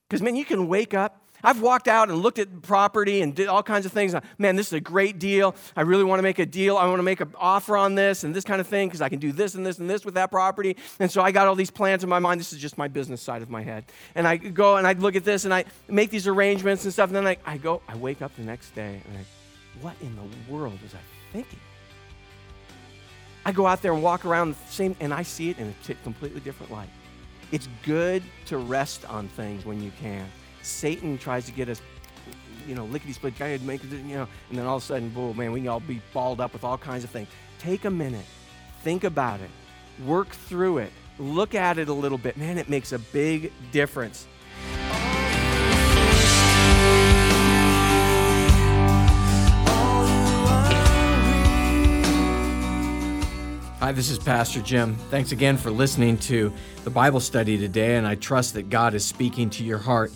Because, 0.08 0.22
man, 0.22 0.34
you 0.34 0.44
can 0.44 0.68
wake 0.68 0.94
up 0.94 1.22
I've 1.44 1.60
walked 1.60 1.88
out 1.88 2.08
and 2.08 2.18
looked 2.18 2.38
at 2.38 2.62
property 2.62 3.20
and 3.20 3.34
did 3.34 3.48
all 3.48 3.62
kinds 3.62 3.84
of 3.84 3.92
things. 3.92 4.14
Man, 4.38 4.56
this 4.56 4.68
is 4.68 4.72
a 4.74 4.80
great 4.80 5.18
deal. 5.18 5.56
I 5.76 5.82
really 5.82 6.04
want 6.04 6.20
to 6.20 6.22
make 6.22 6.38
a 6.38 6.46
deal. 6.46 6.76
I 6.76 6.86
want 6.86 6.98
to 6.98 7.02
make 7.02 7.20
an 7.20 7.34
offer 7.36 7.76
on 7.76 7.94
this 7.94 8.22
and 8.24 8.34
this 8.34 8.44
kind 8.44 8.60
of 8.60 8.66
thing 8.66 8.88
because 8.88 9.00
I 9.00 9.08
can 9.08 9.18
do 9.18 9.32
this 9.32 9.54
and 9.54 9.66
this 9.66 9.78
and 9.78 9.90
this 9.90 10.04
with 10.04 10.14
that 10.14 10.30
property. 10.30 10.76
And 11.00 11.10
so 11.10 11.22
I 11.22 11.32
got 11.32 11.48
all 11.48 11.54
these 11.54 11.70
plans 11.70 12.04
in 12.04 12.08
my 12.08 12.20
mind. 12.20 12.40
This 12.40 12.52
is 12.52 12.60
just 12.60 12.78
my 12.78 12.88
business 12.88 13.20
side 13.20 13.42
of 13.42 13.50
my 13.50 13.62
head. 13.62 13.84
And 14.14 14.26
I 14.26 14.36
go 14.36 14.76
and 14.76 14.86
I 14.86 14.92
look 14.92 15.16
at 15.16 15.24
this 15.24 15.44
and 15.44 15.52
I 15.52 15.64
make 15.88 16.10
these 16.10 16.28
arrangements 16.28 16.84
and 16.84 16.92
stuff. 16.92 17.08
And 17.08 17.16
then 17.16 17.26
I, 17.26 17.36
I 17.44 17.56
go, 17.56 17.82
I 17.88 17.96
wake 17.96 18.22
up 18.22 18.34
the 18.36 18.42
next 18.42 18.74
day 18.74 19.00
and 19.08 19.18
I, 19.18 19.24
what 19.80 19.96
in 20.00 20.14
the 20.14 20.52
world 20.52 20.80
was 20.82 20.94
I 20.94 20.98
thinking? 21.32 21.58
I 23.44 23.52
go 23.52 23.66
out 23.66 23.82
there 23.82 23.92
and 23.92 24.02
walk 24.02 24.24
around 24.24 24.50
the 24.50 24.72
same, 24.72 24.96
and 25.00 25.12
I 25.12 25.22
see 25.22 25.50
it 25.50 25.58
in 25.58 25.74
a 25.88 25.94
completely 26.04 26.40
different 26.40 26.70
light. 26.70 26.88
It's 27.50 27.68
good 27.84 28.22
to 28.46 28.58
rest 28.58 29.04
on 29.04 29.28
things 29.28 29.64
when 29.64 29.82
you 29.82 29.92
can. 30.00 30.26
Satan 30.62 31.18
tries 31.18 31.44
to 31.46 31.52
get 31.52 31.68
us, 31.68 31.82
you 32.66 32.74
know, 32.74 32.84
lickety 32.86 33.12
split, 33.12 33.38
guy 33.38 33.58
make 33.58 33.82
you 33.84 33.98
know, 33.98 34.28
and 34.48 34.58
then 34.58 34.66
all 34.66 34.76
of 34.76 34.82
a 34.82 34.86
sudden, 34.86 35.10
boom, 35.10 35.36
man, 35.36 35.52
we 35.52 35.60
can 35.60 35.68
all 35.68 35.80
be 35.80 36.00
balled 36.14 36.40
up 36.40 36.52
with 36.52 36.64
all 36.64 36.78
kinds 36.78 37.04
of 37.04 37.10
things. 37.10 37.28
Take 37.58 37.84
a 37.84 37.90
minute, 37.90 38.24
think 38.82 39.04
about 39.04 39.40
it, 39.40 39.50
work 40.06 40.28
through 40.28 40.78
it, 40.78 40.92
look 41.18 41.54
at 41.54 41.78
it 41.78 41.88
a 41.88 41.92
little 41.92 42.18
bit. 42.18 42.36
Man, 42.36 42.58
it 42.58 42.68
makes 42.68 42.92
a 42.92 42.98
big 42.98 43.52
difference. 43.72 44.26
Hi, 53.82 53.90
this 53.90 54.10
is 54.10 54.18
Pastor 54.20 54.60
Jim. 54.60 54.94
Thanks 55.10 55.32
again 55.32 55.56
for 55.56 55.72
listening 55.72 56.16
to 56.18 56.52
the 56.84 56.90
Bible 56.90 57.18
study 57.18 57.58
today, 57.58 57.96
and 57.96 58.06
I 58.06 58.14
trust 58.14 58.54
that 58.54 58.70
God 58.70 58.94
is 58.94 59.04
speaking 59.04 59.50
to 59.50 59.64
your 59.64 59.78
heart 59.78 60.12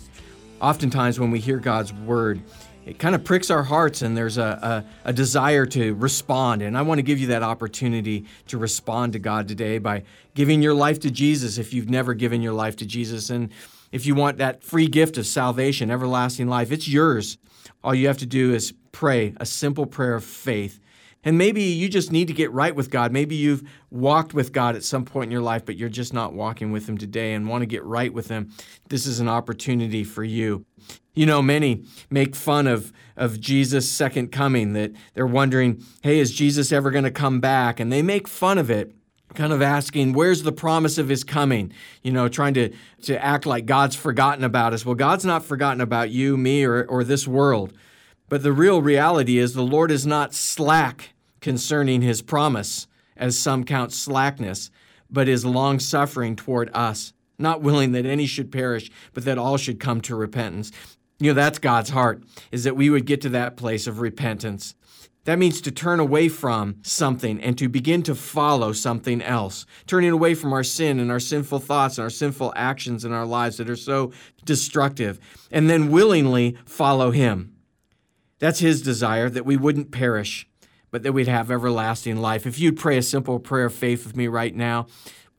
oftentimes 0.61 1.19
when 1.19 1.31
we 1.31 1.39
hear 1.41 1.57
God's 1.57 1.91
word, 1.91 2.41
it 2.85 2.97
kind 2.97 3.13
of 3.13 3.25
pricks 3.25 3.51
our 3.51 3.63
hearts 3.63 4.03
and 4.03 4.15
there's 4.15 4.37
a, 4.37 4.85
a, 5.03 5.09
a, 5.09 5.11
desire 5.11 5.65
to 5.65 5.95
respond. 5.95 6.61
And 6.61 6.77
I 6.77 6.81
want 6.81 6.99
to 6.99 7.03
give 7.03 7.19
you 7.19 7.27
that 7.27 7.43
opportunity 7.43 8.25
to 8.47 8.57
respond 8.57 9.11
to 9.11 9.19
God 9.19 9.49
today 9.49 9.79
by 9.79 10.03
giving 10.33 10.61
your 10.61 10.73
life 10.73 11.01
to 11.01 11.11
Jesus 11.11 11.57
if 11.57 11.73
you've 11.73 11.89
never 11.89 12.13
given 12.13 12.41
your 12.41 12.53
life 12.53 12.77
to 12.77 12.85
Jesus. 12.85 13.29
And 13.29 13.51
if 13.91 14.05
you 14.05 14.15
want 14.15 14.37
that 14.37 14.63
free 14.63 14.87
gift 14.87 15.17
of 15.17 15.27
salvation, 15.27 15.91
everlasting 15.91 16.47
life, 16.47 16.71
it's 16.71 16.87
yours. 16.87 17.37
All 17.83 17.93
you 17.93 18.07
have 18.07 18.19
to 18.19 18.25
do 18.25 18.53
is 18.53 18.73
pray 18.93 19.33
a 19.41 19.45
simple 19.45 19.85
prayer 19.85 20.15
of 20.15 20.23
faith 20.23 20.79
and 21.23 21.37
maybe 21.37 21.63
you 21.63 21.89
just 21.89 22.11
need 22.11 22.27
to 22.27 22.33
get 22.33 22.51
right 22.51 22.75
with 22.75 22.89
God. 22.89 23.11
Maybe 23.11 23.35
you've 23.35 23.63
walked 23.89 24.33
with 24.33 24.53
God 24.53 24.75
at 24.75 24.83
some 24.83 25.03
point 25.03 25.25
in 25.25 25.31
your 25.31 25.41
life, 25.41 25.65
but 25.65 25.75
you're 25.75 25.89
just 25.89 26.13
not 26.13 26.33
walking 26.33 26.71
with 26.71 26.87
Him 26.87 26.97
today 26.97 27.33
and 27.33 27.47
want 27.47 27.63
to 27.63 27.65
get 27.65 27.83
right 27.83 28.13
with 28.13 28.29
Him. 28.29 28.51
This 28.89 29.05
is 29.05 29.19
an 29.19 29.27
opportunity 29.27 30.03
for 30.03 30.23
you. 30.23 30.65
You 31.13 31.25
know, 31.25 31.41
many 31.41 31.83
make 32.11 32.35
fun 32.35 32.67
of, 32.67 32.93
of 33.15 33.39
Jesus' 33.39 33.89
second 33.89 34.31
coming, 34.31 34.73
that 34.73 34.91
they're 35.15 35.25
wondering, 35.25 35.83
hey, 36.03 36.19
is 36.19 36.31
Jesus 36.31 36.71
ever 36.71 36.91
going 36.91 37.03
to 37.05 37.11
come 37.11 37.39
back? 37.39 37.79
And 37.79 37.91
they 37.91 38.03
make 38.03 38.27
fun 38.27 38.57
of 38.57 38.69
it 38.69 38.93
kind 39.33 39.51
of 39.51 39.61
asking, 39.61 40.13
where's 40.13 40.43
the 40.43 40.51
promise 40.51 40.97
of 40.97 41.09
his 41.09 41.23
coming? 41.23 41.73
You 42.03 42.11
know, 42.11 42.27
trying 42.27 42.53
to, 42.53 42.71
to 43.03 43.23
act 43.23 43.45
like 43.45 43.65
God's 43.65 43.95
forgotten 43.95 44.43
about 44.43 44.73
us. 44.73 44.85
Well, 44.85 44.95
God's 44.95 45.25
not 45.25 45.43
forgotten 45.43 45.81
about 45.81 46.09
you, 46.09 46.37
me, 46.37 46.63
or, 46.63 46.85
or 46.85 47.03
this 47.03 47.27
world. 47.27 47.73
But 48.29 48.43
the 48.43 48.51
real 48.51 48.81
reality 48.81 49.37
is 49.37 49.53
the 49.53 49.61
Lord 49.61 49.89
is 49.89 50.05
not 50.05 50.33
slack 50.33 51.13
concerning 51.39 52.01
his 52.01 52.21
promise, 52.21 52.87
as 53.15 53.39
some 53.39 53.63
count 53.63 53.91
slackness, 53.93 54.69
but 55.09 55.29
is 55.29 55.45
long 55.45 55.79
suffering 55.79 56.35
toward 56.35 56.69
us, 56.73 57.13
not 57.39 57.61
willing 57.61 57.93
that 57.93 58.05
any 58.05 58.25
should 58.25 58.51
perish, 58.51 58.91
but 59.13 59.23
that 59.25 59.37
all 59.37 59.57
should 59.57 59.79
come 59.79 60.01
to 60.01 60.15
repentance. 60.15 60.71
You 61.19 61.31
know, 61.31 61.35
that's 61.35 61.57
God's 61.57 61.91
heart, 61.91 62.21
is 62.51 62.63
that 62.65 62.75
we 62.75 62.89
would 62.89 63.05
get 63.05 63.21
to 63.21 63.29
that 63.29 63.57
place 63.57 63.87
of 63.87 64.01
repentance. 64.01 64.75
That 65.23 65.39
means 65.39 65.59
to 65.61 65.71
turn 65.71 65.99
away 65.99 66.29
from 66.29 66.77
something 66.83 67.41
and 67.41 67.57
to 67.57 67.67
begin 67.67 68.03
to 68.03 68.15
follow 68.15 68.71
something 68.71 69.21
else, 69.21 69.65
turning 69.85 70.11
away 70.11 70.35
from 70.35 70.53
our 70.53 70.63
sin 70.63 70.99
and 70.99 71.11
our 71.11 71.19
sinful 71.19 71.59
thoughts 71.59 71.97
and 71.97 72.03
our 72.03 72.09
sinful 72.09 72.53
actions 72.55 73.03
in 73.03 73.11
our 73.11 73.25
lives 73.25 73.57
that 73.57 73.69
are 73.69 73.75
so 73.75 74.11
destructive, 74.45 75.19
and 75.51 75.69
then 75.69 75.91
willingly 75.91 76.57
follow 76.65 77.11
Him. 77.11 77.56
That's 78.39 78.59
His 78.59 78.81
desire 78.81 79.29
that 79.29 79.45
we 79.45 79.57
wouldn't 79.57 79.91
perish, 79.91 80.47
but 80.91 81.03
that 81.03 81.13
we'd 81.13 81.27
have 81.27 81.49
everlasting 81.49 82.17
life. 82.17 82.45
If 82.45 82.59
you'd 82.59 82.77
pray 82.77 82.97
a 82.97 83.01
simple 83.01 83.39
prayer 83.39 83.65
of 83.65 83.73
faith 83.73 84.05
with 84.05 84.15
me 84.15 84.27
right 84.27 84.55
now, 84.55 84.87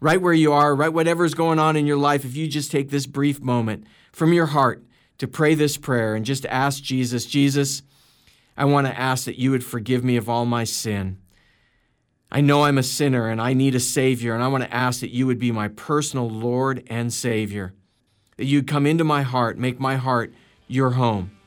right 0.00 0.20
where 0.20 0.32
you 0.32 0.52
are, 0.52 0.74
right 0.74 0.92
whatever's 0.92 1.34
going 1.34 1.58
on 1.58 1.76
in 1.76 1.87
your 1.87 1.96
life, 1.96 2.24
if 2.24 2.37
you 2.37 2.48
just 2.48 2.70
take 2.70 2.90
this 2.90 3.06
brief 3.06 3.40
moment 3.40 3.87
from 4.12 4.32
your 4.32 4.46
heart 4.46 4.84
to 5.18 5.28
pray 5.28 5.54
this 5.54 5.76
prayer 5.76 6.14
and 6.14 6.24
just 6.24 6.46
ask 6.46 6.82
Jesus, 6.82 7.24
Jesus, 7.24 7.82
I 8.56 8.64
want 8.64 8.87
to 8.87 8.98
ask 8.98 9.24
that 9.24 9.38
you 9.38 9.52
would 9.52 9.64
forgive 9.64 10.04
me 10.04 10.16
of 10.16 10.28
all 10.28 10.44
my 10.44 10.64
sin. 10.64 11.18
I 12.30 12.40
know 12.40 12.64
I'm 12.64 12.78
a 12.78 12.82
sinner 12.82 13.28
and 13.28 13.40
I 13.40 13.54
need 13.54 13.74
a 13.74 13.80
Savior, 13.80 14.34
and 14.34 14.42
I 14.42 14.48
want 14.48 14.64
to 14.64 14.74
ask 14.74 15.00
that 15.00 15.14
you 15.14 15.26
would 15.26 15.38
be 15.38 15.52
my 15.52 15.68
personal 15.68 16.28
Lord 16.28 16.84
and 16.88 17.12
Savior, 17.12 17.74
that 18.37 18.44
you'd 18.44 18.66
come 18.66 18.87
into 18.87 19.04
my 19.04 19.22
heart, 19.22 19.56
make 19.56 19.80
my 19.80 19.96
heart 19.96 20.34
your 20.66 20.90
home 20.90 21.38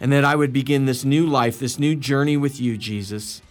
and 0.00 0.10
that 0.12 0.24
I 0.24 0.34
would 0.34 0.52
begin 0.52 0.86
this 0.86 1.04
new 1.04 1.26
life, 1.26 1.58
this 1.58 1.78
new 1.78 1.94
journey 1.94 2.36
with 2.36 2.60
you, 2.60 2.76
Jesus. 2.76 3.42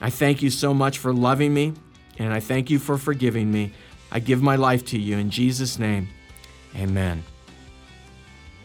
I 0.00 0.10
thank 0.10 0.42
you 0.42 0.50
so 0.50 0.72
much 0.74 0.98
for 0.98 1.12
loving 1.12 1.52
me, 1.52 1.74
and 2.18 2.32
I 2.32 2.40
thank 2.40 2.70
you 2.70 2.78
for 2.78 2.98
forgiving 2.98 3.52
me. 3.52 3.72
I 4.10 4.20
give 4.20 4.42
my 4.42 4.56
life 4.56 4.84
to 4.86 4.98
you 4.98 5.18
in 5.18 5.30
Jesus' 5.30 5.78
name. 5.78 6.08
Amen. 6.74 7.22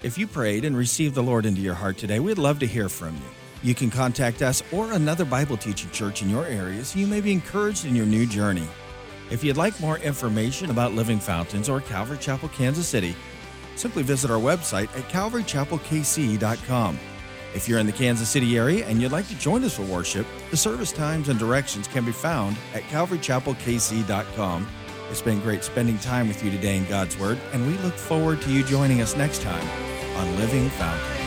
If 0.04 0.17
you 0.17 0.26
prayed 0.26 0.65
and 0.65 0.76
received 0.76 1.15
the 1.15 1.24
Lord 1.24 1.45
into 1.45 1.62
your 1.62 1.76
heart 1.76 1.97
today, 1.97 2.19
we'd 2.19 2.38
love 2.38 2.60
to 2.60 2.67
hear 2.67 2.89
from 2.89 3.15
you. 3.15 3.21
You 3.63 3.76
can 3.76 3.91
contact 3.91 4.41
us 4.41 4.63
or 4.71 4.91
another 4.93 5.26
Bible 5.26 5.58
teaching 5.58 5.91
church 5.91 6.24
in 6.24 6.30
your 6.30 6.45
area 6.45 6.84
so 6.84 6.97
you 6.97 7.06
may 7.06 7.21
be 7.21 7.32
encouraged 7.32 7.86
in 7.86 7.95
your 7.95 8.08
new 8.08 8.26
journey. 8.26 8.67
If 9.30 9.43
you'd 9.43 9.58
like 9.58 9.80
more 9.80 10.00
information 10.00 10.71
about 10.71 10.93
Living 10.93 11.19
Fountains 11.19 11.69
or 11.69 11.82
Calvary 11.82 12.17
Chapel, 12.17 12.50
Kansas 12.50 12.88
City, 12.88 13.15
simply 13.76 14.04
visit 14.04 14.32
our 14.32 14.40
website 14.40 14.96
at 14.98 15.10
calvarychapelkc.com. 15.10 17.00
If 17.54 17.68
you're 17.68 17.80
in 17.80 17.86
the 17.86 17.92
Kansas 17.92 18.30
City 18.30 18.58
area 18.58 18.86
and 18.88 19.02
you'd 19.02 19.12
like 19.12 19.28
to 19.28 19.38
join 19.38 19.64
us 19.64 19.76
for 19.76 19.84
worship, 19.84 20.26
the 20.52 20.58
service 20.58 20.92
times 20.92 21.30
and 21.30 21.38
directions 21.38 21.88
can 21.88 22.06
be 22.06 22.12
found 22.12 22.58
at 22.74 22.84
calvarychapelkc.com. 22.84 24.68
It's 25.10 25.22
been 25.22 25.42
great 25.42 25.64
spending 25.64 25.98
time 26.00 26.30
with 26.30 26.44
you 26.44 26.52
today 26.52 26.78
in 26.78 26.86
God's 26.86 27.18
Word, 27.18 27.38
and 27.52 27.68
we 27.68 27.78
look 27.80 27.96
forward 27.96 28.42
to 28.44 28.52
you 28.52 28.64
joining 28.64 29.02
us 29.02 29.18
next 29.18 29.42
time 29.42 29.68
on 30.16 30.38
Living 30.38 30.70
Fountains. 30.70 31.21